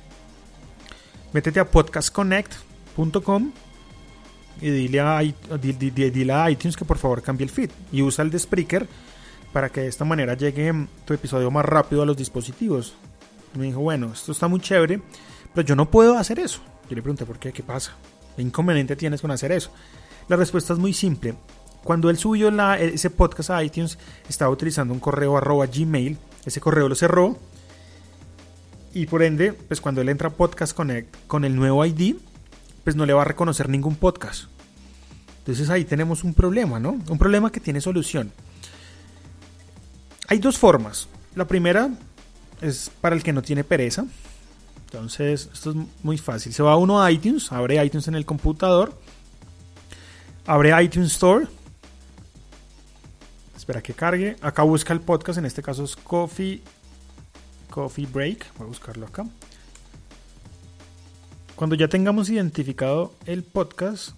métete 1.31 1.61
a 1.61 1.71
podcastconnect.com 1.71 3.53
y 4.59 4.69
dile 4.69 4.99
a, 4.99 5.21
dile 5.21 6.33
a 6.33 6.51
iTunes 6.51 6.75
que 6.75 6.83
por 6.83 6.97
favor 6.97 7.21
cambie 7.21 7.45
el 7.45 7.51
feed 7.51 7.71
y 7.93 8.01
usa 8.01 8.21
el 8.21 8.29
de 8.31 8.39
Spreaker 8.39 8.85
para 9.53 9.69
que 9.69 9.79
de 9.79 9.87
esta 9.87 10.03
manera 10.03 10.33
llegue 10.33 10.73
tu 11.05 11.13
episodio 11.13 11.49
más 11.51 11.63
rápido 11.63 12.01
a 12.01 12.05
los 12.05 12.17
dispositivos 12.17 12.95
me 13.55 13.67
dijo, 13.67 13.79
bueno, 13.79 14.11
esto 14.11 14.33
está 14.33 14.49
muy 14.49 14.59
chévere, 14.59 15.01
pero 15.53 15.65
yo 15.65 15.75
no 15.77 15.89
puedo 15.89 16.17
hacer 16.17 16.37
eso. 16.37 16.59
Yo 16.89 16.97
le 16.97 17.01
pregunté, 17.01 17.25
¿por 17.25 17.39
qué? 17.39 17.53
¿Qué 17.53 17.63
pasa? 17.63 17.93
¿Qué 18.35 18.41
inconveniente 18.41 18.97
tienes 18.97 19.21
con 19.21 19.31
hacer 19.31 19.53
eso? 19.53 19.71
La 20.27 20.35
respuesta 20.35 20.73
es 20.73 20.79
muy 20.79 20.91
simple. 20.91 21.35
Cuando 21.83 22.09
él 22.09 22.17
subió 22.17 22.49
la, 22.51 22.79
ese 22.79 23.09
podcast 23.09 23.49
a 23.49 23.63
iTunes, 23.63 23.97
estaba 24.29 24.51
utilizando 24.51 24.93
un 24.93 24.99
correo 24.99 25.37
arroba 25.37 25.65
gmail. 25.65 26.17
Ese 26.45 26.61
correo 26.61 26.87
lo 26.87 26.95
cerró. 26.95 27.37
Y 28.93 29.07
por 29.07 29.23
ende, 29.23 29.53
pues 29.53 29.81
cuando 29.81 30.01
él 30.01 30.09
entra 30.09 30.29
a 30.29 30.31
Podcast 30.31 30.75
Connect 30.75 31.15
con 31.27 31.45
el 31.45 31.55
nuevo 31.55 31.83
ID, 31.85 32.15
pues 32.83 32.95
no 32.95 33.05
le 33.05 33.13
va 33.13 33.23
a 33.23 33.25
reconocer 33.25 33.67
ningún 33.67 33.95
podcast. 33.95 34.45
Entonces 35.39 35.69
ahí 35.69 35.83
tenemos 35.83 36.23
un 36.23 36.33
problema, 36.33 36.79
¿no? 36.79 36.91
Un 37.09 37.17
problema 37.17 37.51
que 37.51 37.59
tiene 37.59 37.81
solución. 37.81 38.31
Hay 40.27 40.39
dos 40.39 40.57
formas. 40.57 41.07
La 41.35 41.47
primera 41.47 41.89
es 42.61 42.91
para 43.01 43.15
el 43.15 43.23
que 43.23 43.33
no 43.33 43.41
tiene 43.41 43.63
pereza. 43.63 44.05
Entonces, 44.85 45.49
esto 45.51 45.71
es 45.71 45.77
muy 46.03 46.17
fácil. 46.17 46.53
Se 46.53 46.61
va 46.61 46.77
uno 46.77 47.01
a 47.01 47.11
iTunes, 47.11 47.51
abre 47.51 47.83
iTunes 47.83 48.07
en 48.07 48.15
el 48.15 48.25
computador, 48.25 48.93
abre 50.45 50.83
iTunes 50.83 51.13
Store. 51.13 51.47
Espera 53.63 53.81
que 53.81 53.93
cargue. 53.93 54.35
Acá 54.41 54.63
busca 54.63 54.91
el 54.91 54.99
podcast, 54.99 55.39
en 55.39 55.45
este 55.45 55.63
caso 55.63 55.85
es 55.85 55.95
Coffee 55.95 56.61
Coffee 57.69 58.05
Break. 58.05 58.53
Voy 58.57 58.65
a 58.65 58.67
buscarlo 58.67 59.07
acá. 59.07 59.25
Cuando 61.55 61.73
ya 61.77 61.87
tengamos 61.87 62.29
identificado 62.29 63.13
el 63.25 63.41
podcast, 63.45 64.15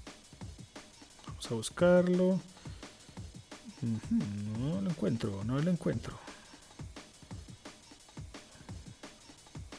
vamos 1.28 1.52
a 1.52 1.54
buscarlo. 1.54 2.40
No 3.84 4.82
lo 4.82 4.90
encuentro, 4.90 5.44
no 5.44 5.60
lo 5.60 5.70
encuentro. 5.70 6.18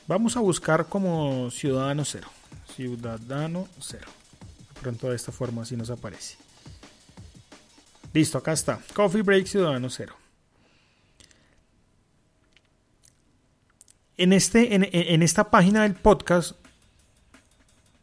Vamos 0.07 0.37
a 0.37 0.41
buscar 0.43 0.87
como 0.87 1.51
Ciudadano 1.51 2.05
Cero. 2.05 2.29
Ciudadano 2.77 3.67
Cero. 3.81 4.07
De 4.77 4.81
pronto 4.81 5.11
de 5.11 5.17
esta 5.17 5.33
forma 5.33 5.63
así 5.63 5.77
nos 5.77 5.91
aparece. 5.91 6.46
Listo, 8.17 8.39
acá 8.39 8.55
está. 8.55 8.81
Coffee 8.95 9.21
Break 9.21 9.45
Ciudadano 9.45 9.91
Cero. 9.91 10.15
En, 14.17 14.33
este, 14.33 14.75
en, 14.75 15.23
esta 15.23 15.51
página 15.51 15.83
del 15.83 15.93
podcast, 15.93 16.53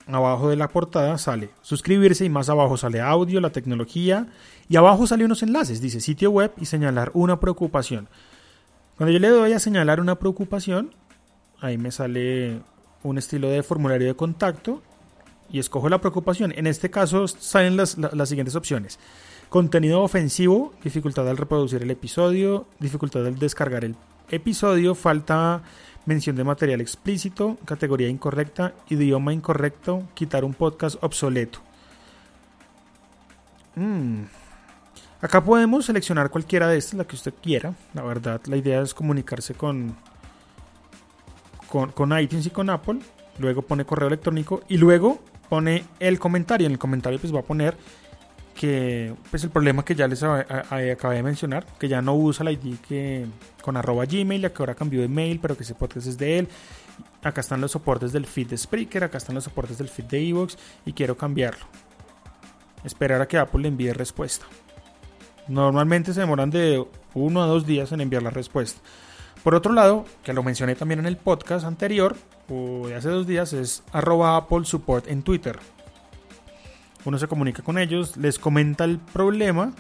abajo 0.06 0.52
de 0.52 0.56
la 0.56 0.68
portada 0.68 1.18
sale 1.18 1.50
suscribirse 1.64 2.26
y 2.26 2.30
más 2.30 2.48
abajo 2.50 2.78
sale 2.78 3.02
audio, 3.02 3.42
la 3.42 3.50
tecnología 3.50 4.28
y 4.70 4.76
abajo 4.76 5.08
sale 5.08 5.26
unos 5.26 5.42
enlaces, 5.42 5.82
dice 5.82 6.00
sitio 6.00 6.30
web 6.30 6.52
y 6.58 6.66
señalar 6.66 7.10
una 7.16 7.40
preocupación. 7.40 8.08
Cuando 8.98 9.14
yo 9.14 9.18
le 9.18 9.30
doy 9.30 9.54
a 9.54 9.60
señalar 9.60 10.00
una 10.00 10.20
preocupación, 10.20 10.94
ahí 11.60 11.80
me 11.80 11.92
sale 11.92 12.62
un 13.02 13.18
estilo 13.18 13.50
de 13.50 13.64
formulario 13.64 14.06
de 14.06 14.16
contacto 14.16 14.84
y 15.54 15.60
escojo 15.60 15.88
la 15.88 16.02
preocupación. 16.02 16.52
En 16.56 16.68
este 16.68 16.90
caso 16.90 17.28
salen 17.28 17.78
las, 17.78 17.96
siguientes 18.28 18.56
opciones. 18.56 19.00
Contenido 19.54 20.02
ofensivo, 20.02 20.74
dificultad 20.84 21.30
al 21.30 21.38
reproducir 21.38 21.84
el 21.84 21.92
episodio, 21.92 22.66
dificultad 22.80 23.24
al 23.28 23.38
descargar 23.38 23.86
el 23.86 23.96
episodio, 24.32 24.96
falta 24.96 25.62
mención 26.08 26.36
de 26.36 26.44
material 26.44 26.82
explícito, 26.82 27.60
categoría 27.64 28.10
incorrecta, 28.10 28.74
idioma 28.90 29.32
incorrecto, 29.32 30.08
quitar 30.16 30.44
un 30.44 30.56
podcast 30.56 30.96
obsoleto. 31.04 31.60
Mm. 33.76 34.24
Acá 35.22 35.44
podemos 35.46 35.86
seleccionar 35.86 36.32
cualquiera 36.32 36.68
de 36.68 36.80
estas, 36.80 36.96
la 36.96 37.06
que 37.06 37.16
usted 37.16 37.36
quiera. 37.40 37.76
La 37.94 38.02
verdad, 38.02 38.42
la 38.48 38.58
idea 38.58 38.82
es 38.82 38.96
comunicarse 38.96 39.54
con, 39.54 39.96
con, 41.70 42.20
iTunes 42.20 42.48
y 42.48 42.50
con 42.50 42.72
Apple, 42.72 43.02
luego 43.38 43.62
pone 43.62 43.86
correo 43.86 44.08
electrónico 44.08 44.64
y 44.68 44.78
luego 44.78 45.20
pone 45.48 45.86
el 46.00 46.18
comentario. 46.18 46.66
En 46.66 46.72
el 46.72 46.80
comentario 46.80 47.20
pues 47.20 47.32
va 47.32 47.42
a 47.42 47.44
poner 47.44 47.78
que 48.54 49.14
pues 49.30 49.44
el 49.44 49.50
problema 49.50 49.84
que 49.84 49.96
ya 49.96 50.08
les 50.08 50.24
acabé 50.24 51.16
de 51.16 51.24
mencionar, 51.24 51.66
que 51.80 51.88
ya 51.88 52.02
no 52.02 52.16
usa 52.16 52.44
la 52.44 52.52
ID 52.52 52.78
que 52.88 53.26
con 53.62 53.78
arroba 53.78 54.06
Gmail, 54.06 54.52
que 54.52 54.58
ahora 54.60 54.76
cambió 54.76 55.02
de 55.02 55.08
mail, 55.08 55.40
pero 55.40 55.58
que 55.58 55.64
ese 55.64 55.76
podcast 55.76 56.08
es 56.08 56.18
de 56.18 56.40
él. 56.40 56.48
Acá 57.24 57.42
están 57.42 57.62
los 57.62 57.72
soportes 57.72 58.12
del 58.12 58.26
feed 58.26 58.48
de 58.48 58.58
Spreaker, 58.58 59.06
acá 59.06 59.18
están 59.18 59.36
los 59.36 59.46
soportes 59.46 59.78
del 59.78 59.90
feed 59.90 60.06
de 60.06 60.28
Evox 60.30 60.58
y 60.86 60.94
quiero 60.94 61.18
cambiarlo. 61.18 61.66
Esperar 62.84 63.22
a 63.22 63.28
que 63.28 63.38
Apple 63.38 63.62
le 63.62 63.70
envíe 63.70 63.94
respuesta. 63.94 64.46
Normalmente 65.48 66.14
se 66.14 66.20
demoran 66.20 66.50
de 66.50 66.86
uno 67.14 67.44
a 67.44 67.48
dos 67.48 67.66
días 67.66 67.92
en 67.92 68.02
enviar 68.02 68.24
la 68.24 68.30
respuesta. 68.30 68.82
Por 69.44 69.56
otro 69.56 69.74
lado, 69.74 70.06
que 70.24 70.34
lo 70.34 70.44
mencioné 70.44 70.76
también 70.76 71.00
en 71.00 71.06
el 71.06 71.18
podcast 71.18 71.66
anterior, 71.66 72.16
o 72.50 72.88
de 72.88 72.96
hace 72.96 73.10
dos 73.10 73.28
días, 73.28 73.52
es 73.54 73.84
arroba 73.92 74.38
Apple 74.38 74.66
Support 74.66 75.08
en 75.08 75.22
Twitter. 75.24 75.60
Uno 77.06 77.18
se 77.18 77.28
comunica 77.28 77.64
con 77.64 77.78
ellos, 77.78 78.18
les 78.18 78.40
comenta 78.40 78.86
el 78.86 79.00
problema 79.00 79.74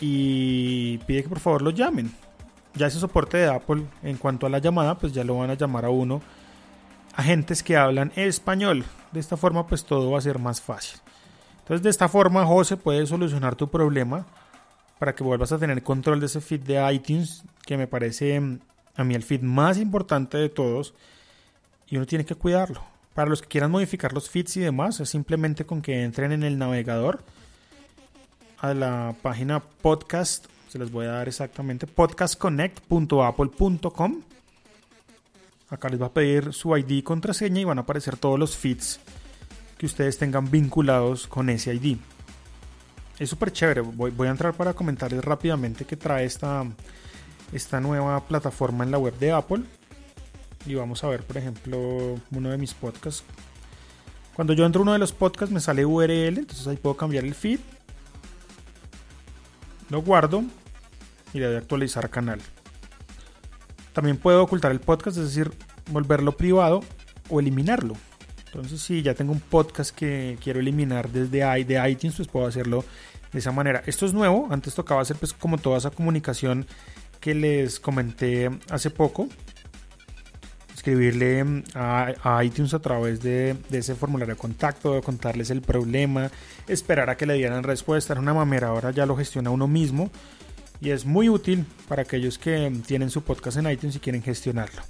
y 0.00 0.98
pide 0.98 1.22
que 1.22 1.28
por 1.28 1.40
favor 1.40 1.62
lo 1.62 1.70
llamen. 1.70 2.12
Ya 2.74 2.86
ese 2.86 2.98
soporte 2.98 3.36
de 3.36 3.48
Apple, 3.48 3.84
en 4.02 4.16
cuanto 4.16 4.46
a 4.46 4.50
la 4.50 4.58
llamada, 4.58 4.96
pues 4.98 5.12
ya 5.12 5.22
lo 5.24 5.38
van 5.38 5.50
a 5.50 5.54
llamar 5.54 5.84
a 5.84 5.90
uno 5.90 6.22
agentes 7.14 7.62
que 7.62 7.76
hablan 7.76 8.12
español. 8.16 8.84
De 9.12 9.20
esta 9.20 9.36
forma, 9.36 9.66
pues 9.66 9.84
todo 9.84 10.10
va 10.10 10.18
a 10.18 10.22
ser 10.22 10.38
más 10.38 10.60
fácil. 10.60 11.00
Entonces, 11.60 11.82
de 11.82 11.90
esta 11.90 12.08
forma, 12.08 12.44
José 12.44 12.76
puede 12.76 13.06
solucionar 13.06 13.54
tu 13.54 13.70
problema 13.70 14.26
para 14.98 15.14
que 15.14 15.24
vuelvas 15.24 15.52
a 15.52 15.58
tener 15.58 15.82
control 15.82 16.20
de 16.20 16.26
ese 16.26 16.40
feed 16.40 16.60
de 16.60 16.92
iTunes, 16.92 17.44
que 17.64 17.76
me 17.76 17.86
parece 17.86 18.38
mm, 18.38 18.60
a 18.96 19.04
mí 19.04 19.14
el 19.14 19.22
feed 19.22 19.42
más 19.42 19.78
importante 19.78 20.36
de 20.36 20.48
todos. 20.48 20.94
Y 21.86 21.96
uno 21.96 22.06
tiene 22.06 22.24
que 22.24 22.34
cuidarlo. 22.34 22.93
Para 23.14 23.30
los 23.30 23.40
que 23.40 23.48
quieran 23.48 23.70
modificar 23.70 24.12
los 24.12 24.28
feeds 24.28 24.56
y 24.56 24.60
demás, 24.60 25.00
es 25.00 25.08
simplemente 25.08 25.64
con 25.64 25.80
que 25.80 26.02
entren 26.02 26.32
en 26.32 26.42
el 26.42 26.58
navegador 26.58 27.24
a 28.58 28.74
la 28.74 29.14
página 29.22 29.60
podcast. 29.60 30.46
Se 30.68 30.78
les 30.78 30.90
voy 30.90 31.06
a 31.06 31.12
dar 31.12 31.28
exactamente 31.28 31.86
podcastconnect.apple.com 31.86 34.22
Acá 35.70 35.88
les 35.88 36.00
va 36.00 36.06
a 36.06 36.12
pedir 36.12 36.52
su 36.52 36.76
ID 36.76 36.90
y 36.90 37.02
contraseña 37.02 37.60
y 37.60 37.64
van 37.64 37.78
a 37.78 37.82
aparecer 37.82 38.16
todos 38.16 38.38
los 38.38 38.56
feeds 38.56 39.00
que 39.78 39.86
ustedes 39.86 40.18
tengan 40.18 40.50
vinculados 40.50 41.26
con 41.26 41.48
ese 41.50 41.74
ID. 41.74 41.98
Es 43.18 43.30
súper 43.30 43.52
chévere. 43.52 43.80
Voy, 43.80 44.26
a 44.26 44.30
entrar 44.30 44.54
para 44.54 44.74
comentarles 44.74 45.24
rápidamente 45.24 45.84
que 45.84 45.96
trae 45.96 46.24
esta, 46.24 46.64
esta 47.52 47.80
nueva 47.80 48.20
plataforma 48.26 48.84
en 48.84 48.90
la 48.90 48.98
web 48.98 49.16
de 49.18 49.32
Apple. 49.32 49.62
Y 50.66 50.74
vamos 50.74 51.04
a 51.04 51.08
ver, 51.08 51.22
por 51.22 51.36
ejemplo, 51.36 52.18
uno 52.30 52.50
de 52.50 52.58
mis 52.58 52.74
podcasts. 52.74 53.24
Cuando 54.34 54.52
yo 54.52 54.64
entro 54.64 54.80
a 54.80 54.82
uno 54.82 54.92
de 54.92 54.98
los 54.98 55.12
podcasts 55.12 55.52
me 55.52 55.60
sale 55.60 55.84
URL, 55.84 56.38
entonces 56.38 56.66
ahí 56.66 56.76
puedo 56.76 56.96
cambiar 56.96 57.24
el 57.24 57.34
feed. 57.34 57.60
Lo 59.90 60.02
guardo 60.02 60.42
y 61.32 61.38
le 61.38 61.46
doy 61.46 61.56
a 61.56 61.58
actualizar 61.58 62.10
canal. 62.10 62.40
También 63.92 64.16
puedo 64.16 64.42
ocultar 64.42 64.72
el 64.72 64.80
podcast, 64.80 65.18
es 65.18 65.24
decir, 65.24 65.52
volverlo 65.90 66.36
privado 66.36 66.80
o 67.28 67.40
eliminarlo. 67.40 67.94
Entonces, 68.46 68.80
si 68.80 69.02
ya 69.02 69.14
tengo 69.14 69.32
un 69.32 69.40
podcast 69.40 69.94
que 69.94 70.38
quiero 70.42 70.60
eliminar 70.60 71.10
desde 71.10 71.64
de 71.64 71.90
iTunes, 71.90 72.16
pues 72.16 72.28
puedo 72.28 72.46
hacerlo 72.46 72.84
de 73.32 73.38
esa 73.38 73.52
manera. 73.52 73.82
Esto 73.86 74.06
es 74.06 74.12
nuevo, 74.12 74.48
antes 74.50 74.74
tocaba 74.74 75.02
hacer 75.02 75.16
pues 75.16 75.32
como 75.32 75.58
toda 75.58 75.78
esa 75.78 75.90
comunicación 75.90 76.66
que 77.20 77.34
les 77.34 77.80
comenté 77.80 78.50
hace 78.70 78.90
poco. 78.90 79.28
Escribirle 80.84 81.62
a, 81.74 82.44
iTunes 82.44 82.74
a 82.74 82.78
través 82.78 83.22
de, 83.22 83.56
de, 83.70 83.78
ese 83.78 83.94
formulario 83.94 84.34
de 84.34 84.38
contacto, 84.38 85.00
contarles 85.00 85.48
el 85.48 85.62
problema, 85.62 86.30
esperar 86.68 87.08
a 87.08 87.16
que 87.16 87.24
le 87.24 87.32
dieran 87.32 87.62
respuesta. 87.62 88.12
Era 88.12 88.20
una 88.20 88.34
mamera, 88.34 88.68
ahora 88.68 88.90
ya 88.90 89.06
lo 89.06 89.16
gestiona 89.16 89.48
uno 89.48 89.66
mismo 89.66 90.10
y 90.82 90.90
es 90.90 91.06
muy 91.06 91.30
útil 91.30 91.64
para 91.88 92.02
aquellos 92.02 92.36
que 92.36 92.70
tienen 92.86 93.08
su 93.08 93.22
podcast 93.22 93.56
en 93.56 93.70
iTunes 93.70 93.96
y 93.96 93.98
quieren 93.98 94.22
gestionarlo. 94.22 94.82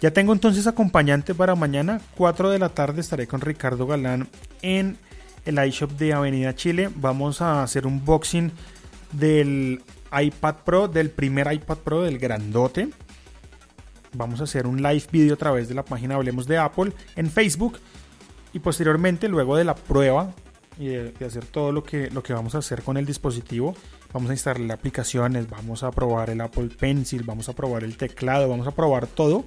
Ya 0.00 0.10
tengo 0.10 0.32
entonces 0.32 0.66
acompañante 0.66 1.36
para 1.36 1.54
mañana, 1.54 2.00
4 2.16 2.50
de 2.50 2.58
la 2.58 2.70
tarde 2.70 3.00
estaré 3.00 3.28
con 3.28 3.40
Ricardo 3.40 3.86
Galán 3.86 4.26
en 4.60 4.98
el 5.44 5.64
iShop 5.64 5.92
de 5.92 6.14
Avenida 6.14 6.56
Chile. 6.56 6.90
Vamos 6.96 7.42
a 7.42 7.62
hacer 7.62 7.86
un 7.86 8.04
boxing 8.04 8.50
del 9.12 9.84
iPad 10.10 10.56
Pro, 10.64 10.88
del 10.88 11.10
primer 11.10 11.52
iPad 11.52 11.78
Pro, 11.78 12.02
del 12.02 12.18
grandote. 12.18 12.88
Vamos 14.16 14.40
a 14.40 14.44
hacer 14.44 14.66
un 14.66 14.82
live 14.82 15.04
video 15.12 15.34
a 15.34 15.36
través 15.36 15.68
de 15.68 15.74
la 15.74 15.84
página 15.84 16.14
Hablemos 16.14 16.46
de 16.46 16.56
Apple 16.56 16.92
en 17.16 17.30
Facebook. 17.30 17.78
Y 18.54 18.60
posteriormente, 18.60 19.28
luego 19.28 19.56
de 19.56 19.64
la 19.64 19.74
prueba 19.74 20.32
y 20.78 20.86
de, 20.86 21.12
hacer 21.24 21.44
todo 21.44 21.70
lo 21.70 21.84
que, 21.84 22.10
lo 22.10 22.22
que 22.22 22.32
vamos 22.32 22.54
a 22.54 22.58
hacer 22.58 22.82
con 22.82 22.96
el 22.96 23.04
dispositivo, 23.04 23.76
vamos 24.14 24.30
a 24.30 24.32
instalar 24.32 24.72
aplicaciones, 24.72 25.50
vamos 25.50 25.82
a 25.82 25.90
probar 25.90 26.30
el 26.30 26.40
Apple 26.40 26.68
Pencil, 26.68 27.24
vamos 27.24 27.50
a 27.50 27.52
probar 27.52 27.84
el 27.84 27.98
teclado, 27.98 28.48
vamos 28.48 28.66
a 28.66 28.70
probar 28.70 29.06
todo. 29.06 29.44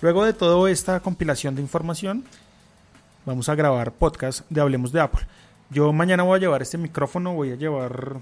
Luego 0.00 0.24
de 0.24 0.34
toda 0.34 0.70
esta 0.70 1.00
compilación 1.00 1.56
de 1.56 1.62
información, 1.62 2.24
vamos 3.26 3.48
a 3.48 3.56
grabar 3.56 3.92
podcast 3.92 4.48
de 4.50 4.60
Hablemos 4.60 4.92
de 4.92 5.00
Apple. 5.00 5.26
Yo 5.70 5.92
mañana 5.92 6.22
voy 6.22 6.36
a 6.36 6.40
llevar 6.40 6.62
este 6.62 6.78
micrófono, 6.78 7.34
voy 7.34 7.50
a 7.50 7.56
llevar 7.56 8.18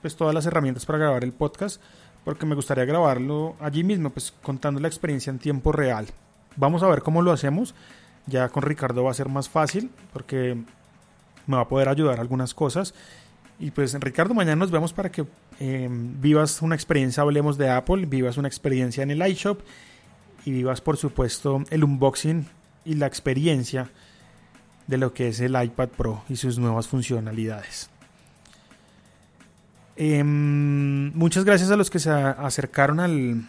pues 0.00 0.16
todas 0.16 0.34
las 0.34 0.46
herramientas 0.46 0.84
para 0.86 0.98
grabar 0.98 1.22
el 1.22 1.32
podcast, 1.32 1.80
porque 2.28 2.44
me 2.44 2.54
gustaría 2.54 2.84
grabarlo 2.84 3.56
allí 3.58 3.82
mismo, 3.82 4.10
pues 4.10 4.34
contando 4.42 4.80
la 4.80 4.88
experiencia 4.88 5.30
en 5.30 5.38
tiempo 5.38 5.72
real. 5.72 6.08
Vamos 6.56 6.82
a 6.82 6.86
ver 6.86 7.00
cómo 7.00 7.22
lo 7.22 7.32
hacemos. 7.32 7.74
Ya 8.26 8.50
con 8.50 8.64
Ricardo 8.64 9.02
va 9.02 9.10
a 9.10 9.14
ser 9.14 9.30
más 9.30 9.48
fácil, 9.48 9.90
porque 10.12 10.54
me 11.46 11.56
va 11.56 11.62
a 11.62 11.68
poder 11.68 11.88
ayudar 11.88 12.20
algunas 12.20 12.52
cosas. 12.52 12.92
Y 13.58 13.70
pues 13.70 13.94
Ricardo, 13.98 14.34
mañana 14.34 14.56
nos 14.56 14.70
vemos 14.70 14.92
para 14.92 15.10
que 15.10 15.24
em, 15.58 16.20
vivas 16.20 16.60
una 16.60 16.74
experiencia, 16.74 17.22
hablemos 17.22 17.56
de 17.56 17.70
Apple, 17.70 18.04
vivas 18.04 18.36
una 18.36 18.48
experiencia 18.48 19.02
en 19.02 19.10
el 19.10 19.26
iShop 19.26 19.60
y 20.44 20.50
vivas 20.50 20.82
por 20.82 20.98
supuesto 20.98 21.64
el 21.70 21.82
unboxing 21.82 22.46
y 22.84 22.96
la 22.96 23.06
experiencia 23.06 23.88
de 24.86 24.98
lo 24.98 25.14
que 25.14 25.28
es 25.28 25.40
el 25.40 25.56
iPad 25.58 25.88
Pro 25.88 26.24
y 26.28 26.36
sus 26.36 26.58
nuevas 26.58 26.88
funcionalidades. 26.88 27.88
Em, 30.00 31.12
muchas 31.12 31.44
gracias 31.44 31.72
a 31.72 31.76
los 31.76 31.90
que 31.90 31.98
se 31.98 32.08
acercaron 32.08 33.00
al, 33.00 33.42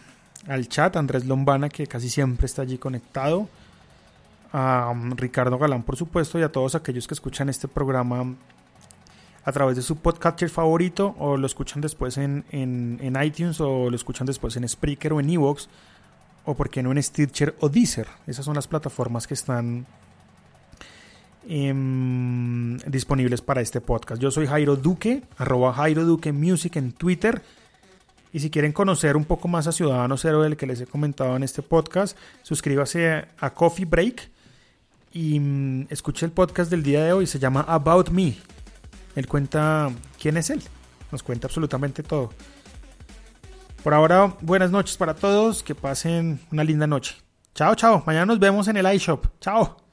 al, 0.48 0.68
chat, 0.68 0.96
Andrés 0.96 1.24
Lombana 1.24 1.68
que 1.68 1.86
casi 1.86 2.10
siempre 2.10 2.46
está 2.46 2.62
allí 2.62 2.76
conectado, 2.76 3.48
a 4.52 4.90
um, 4.90 5.12
Ricardo 5.12 5.56
Galán 5.58 5.84
por 5.84 5.96
supuesto 5.96 6.40
y 6.40 6.42
a 6.42 6.50
todos 6.50 6.74
aquellos 6.74 7.06
que 7.06 7.14
escuchan 7.14 7.48
este 7.48 7.68
programa 7.68 8.34
a 9.44 9.52
través 9.52 9.76
de 9.76 9.82
su 9.82 9.94
podcast 9.98 10.42
favorito 10.48 11.14
o 11.20 11.36
lo 11.36 11.46
escuchan 11.46 11.80
después 11.80 12.18
en, 12.18 12.44
iTunes 13.22 13.60
o 13.60 13.88
lo 13.88 13.94
escuchan 13.94 14.26
después 14.26 14.56
en 14.56 14.68
Spreaker 14.68 15.12
o 15.12 15.20
en 15.20 15.30
Evox 15.30 15.68
o 16.44 16.54
por 16.54 16.68
qué 16.68 16.82
no 16.82 16.90
en 16.90 17.00
Stitcher 17.00 17.54
o 17.60 17.68
Deezer. 17.68 18.08
Esas 18.26 18.44
son 18.44 18.56
las 18.56 18.66
plataformas 18.66 19.28
que 19.28 19.34
están 19.34 19.86
em, 21.48 22.76
disponibles 22.78 23.42
para 23.42 23.60
este 23.60 23.80
podcast. 23.80 24.20
Yo 24.20 24.30
soy 24.30 24.46
Jairo 24.46 24.76
Duque, 24.76 25.22
arroba 25.36 25.72
Jairo 25.72 26.04
Duque 26.04 26.32
Music 26.32 26.76
en 26.76 26.92
Twitter. 26.92 27.42
Y 28.32 28.40
si 28.40 28.50
quieren 28.50 28.72
conocer 28.72 29.16
un 29.16 29.24
poco 29.24 29.48
más 29.48 29.66
a 29.66 29.72
Ciudadano 29.72 30.16
Cero 30.16 30.42
del 30.42 30.56
que 30.56 30.66
les 30.66 30.80
he 30.80 30.86
comentado 30.86 31.36
en 31.36 31.42
este 31.42 31.62
podcast, 31.62 32.16
suscríbase 32.42 33.26
a 33.38 33.50
Coffee 33.50 33.84
Break 33.84 34.30
y 35.12 35.40
mm, 35.40 35.86
escuche 35.90 36.26
el 36.26 36.32
podcast 36.32 36.70
del 36.70 36.82
día 36.82 37.04
de 37.04 37.12
hoy. 37.12 37.26
Se 37.26 37.38
llama 37.38 37.64
About 37.66 38.10
Me. 38.10 38.36
Él 39.16 39.26
cuenta 39.26 39.90
quién 40.20 40.36
es 40.36 40.50
él. 40.50 40.62
Nos 41.10 41.22
cuenta 41.22 41.48
absolutamente 41.48 42.02
todo. 42.02 42.30
Por 43.82 43.94
ahora, 43.94 44.36
buenas 44.40 44.70
noches 44.70 44.96
para 44.96 45.14
todos. 45.14 45.62
Que 45.62 45.74
pasen 45.74 46.40
una 46.52 46.62
linda 46.62 46.86
noche. 46.86 47.16
Chao, 47.54 47.74
chao. 47.74 48.02
Mañana 48.06 48.26
nos 48.26 48.38
vemos 48.38 48.68
en 48.68 48.76
el 48.76 48.94
iShop. 48.94 49.26
Chao. 49.40 49.89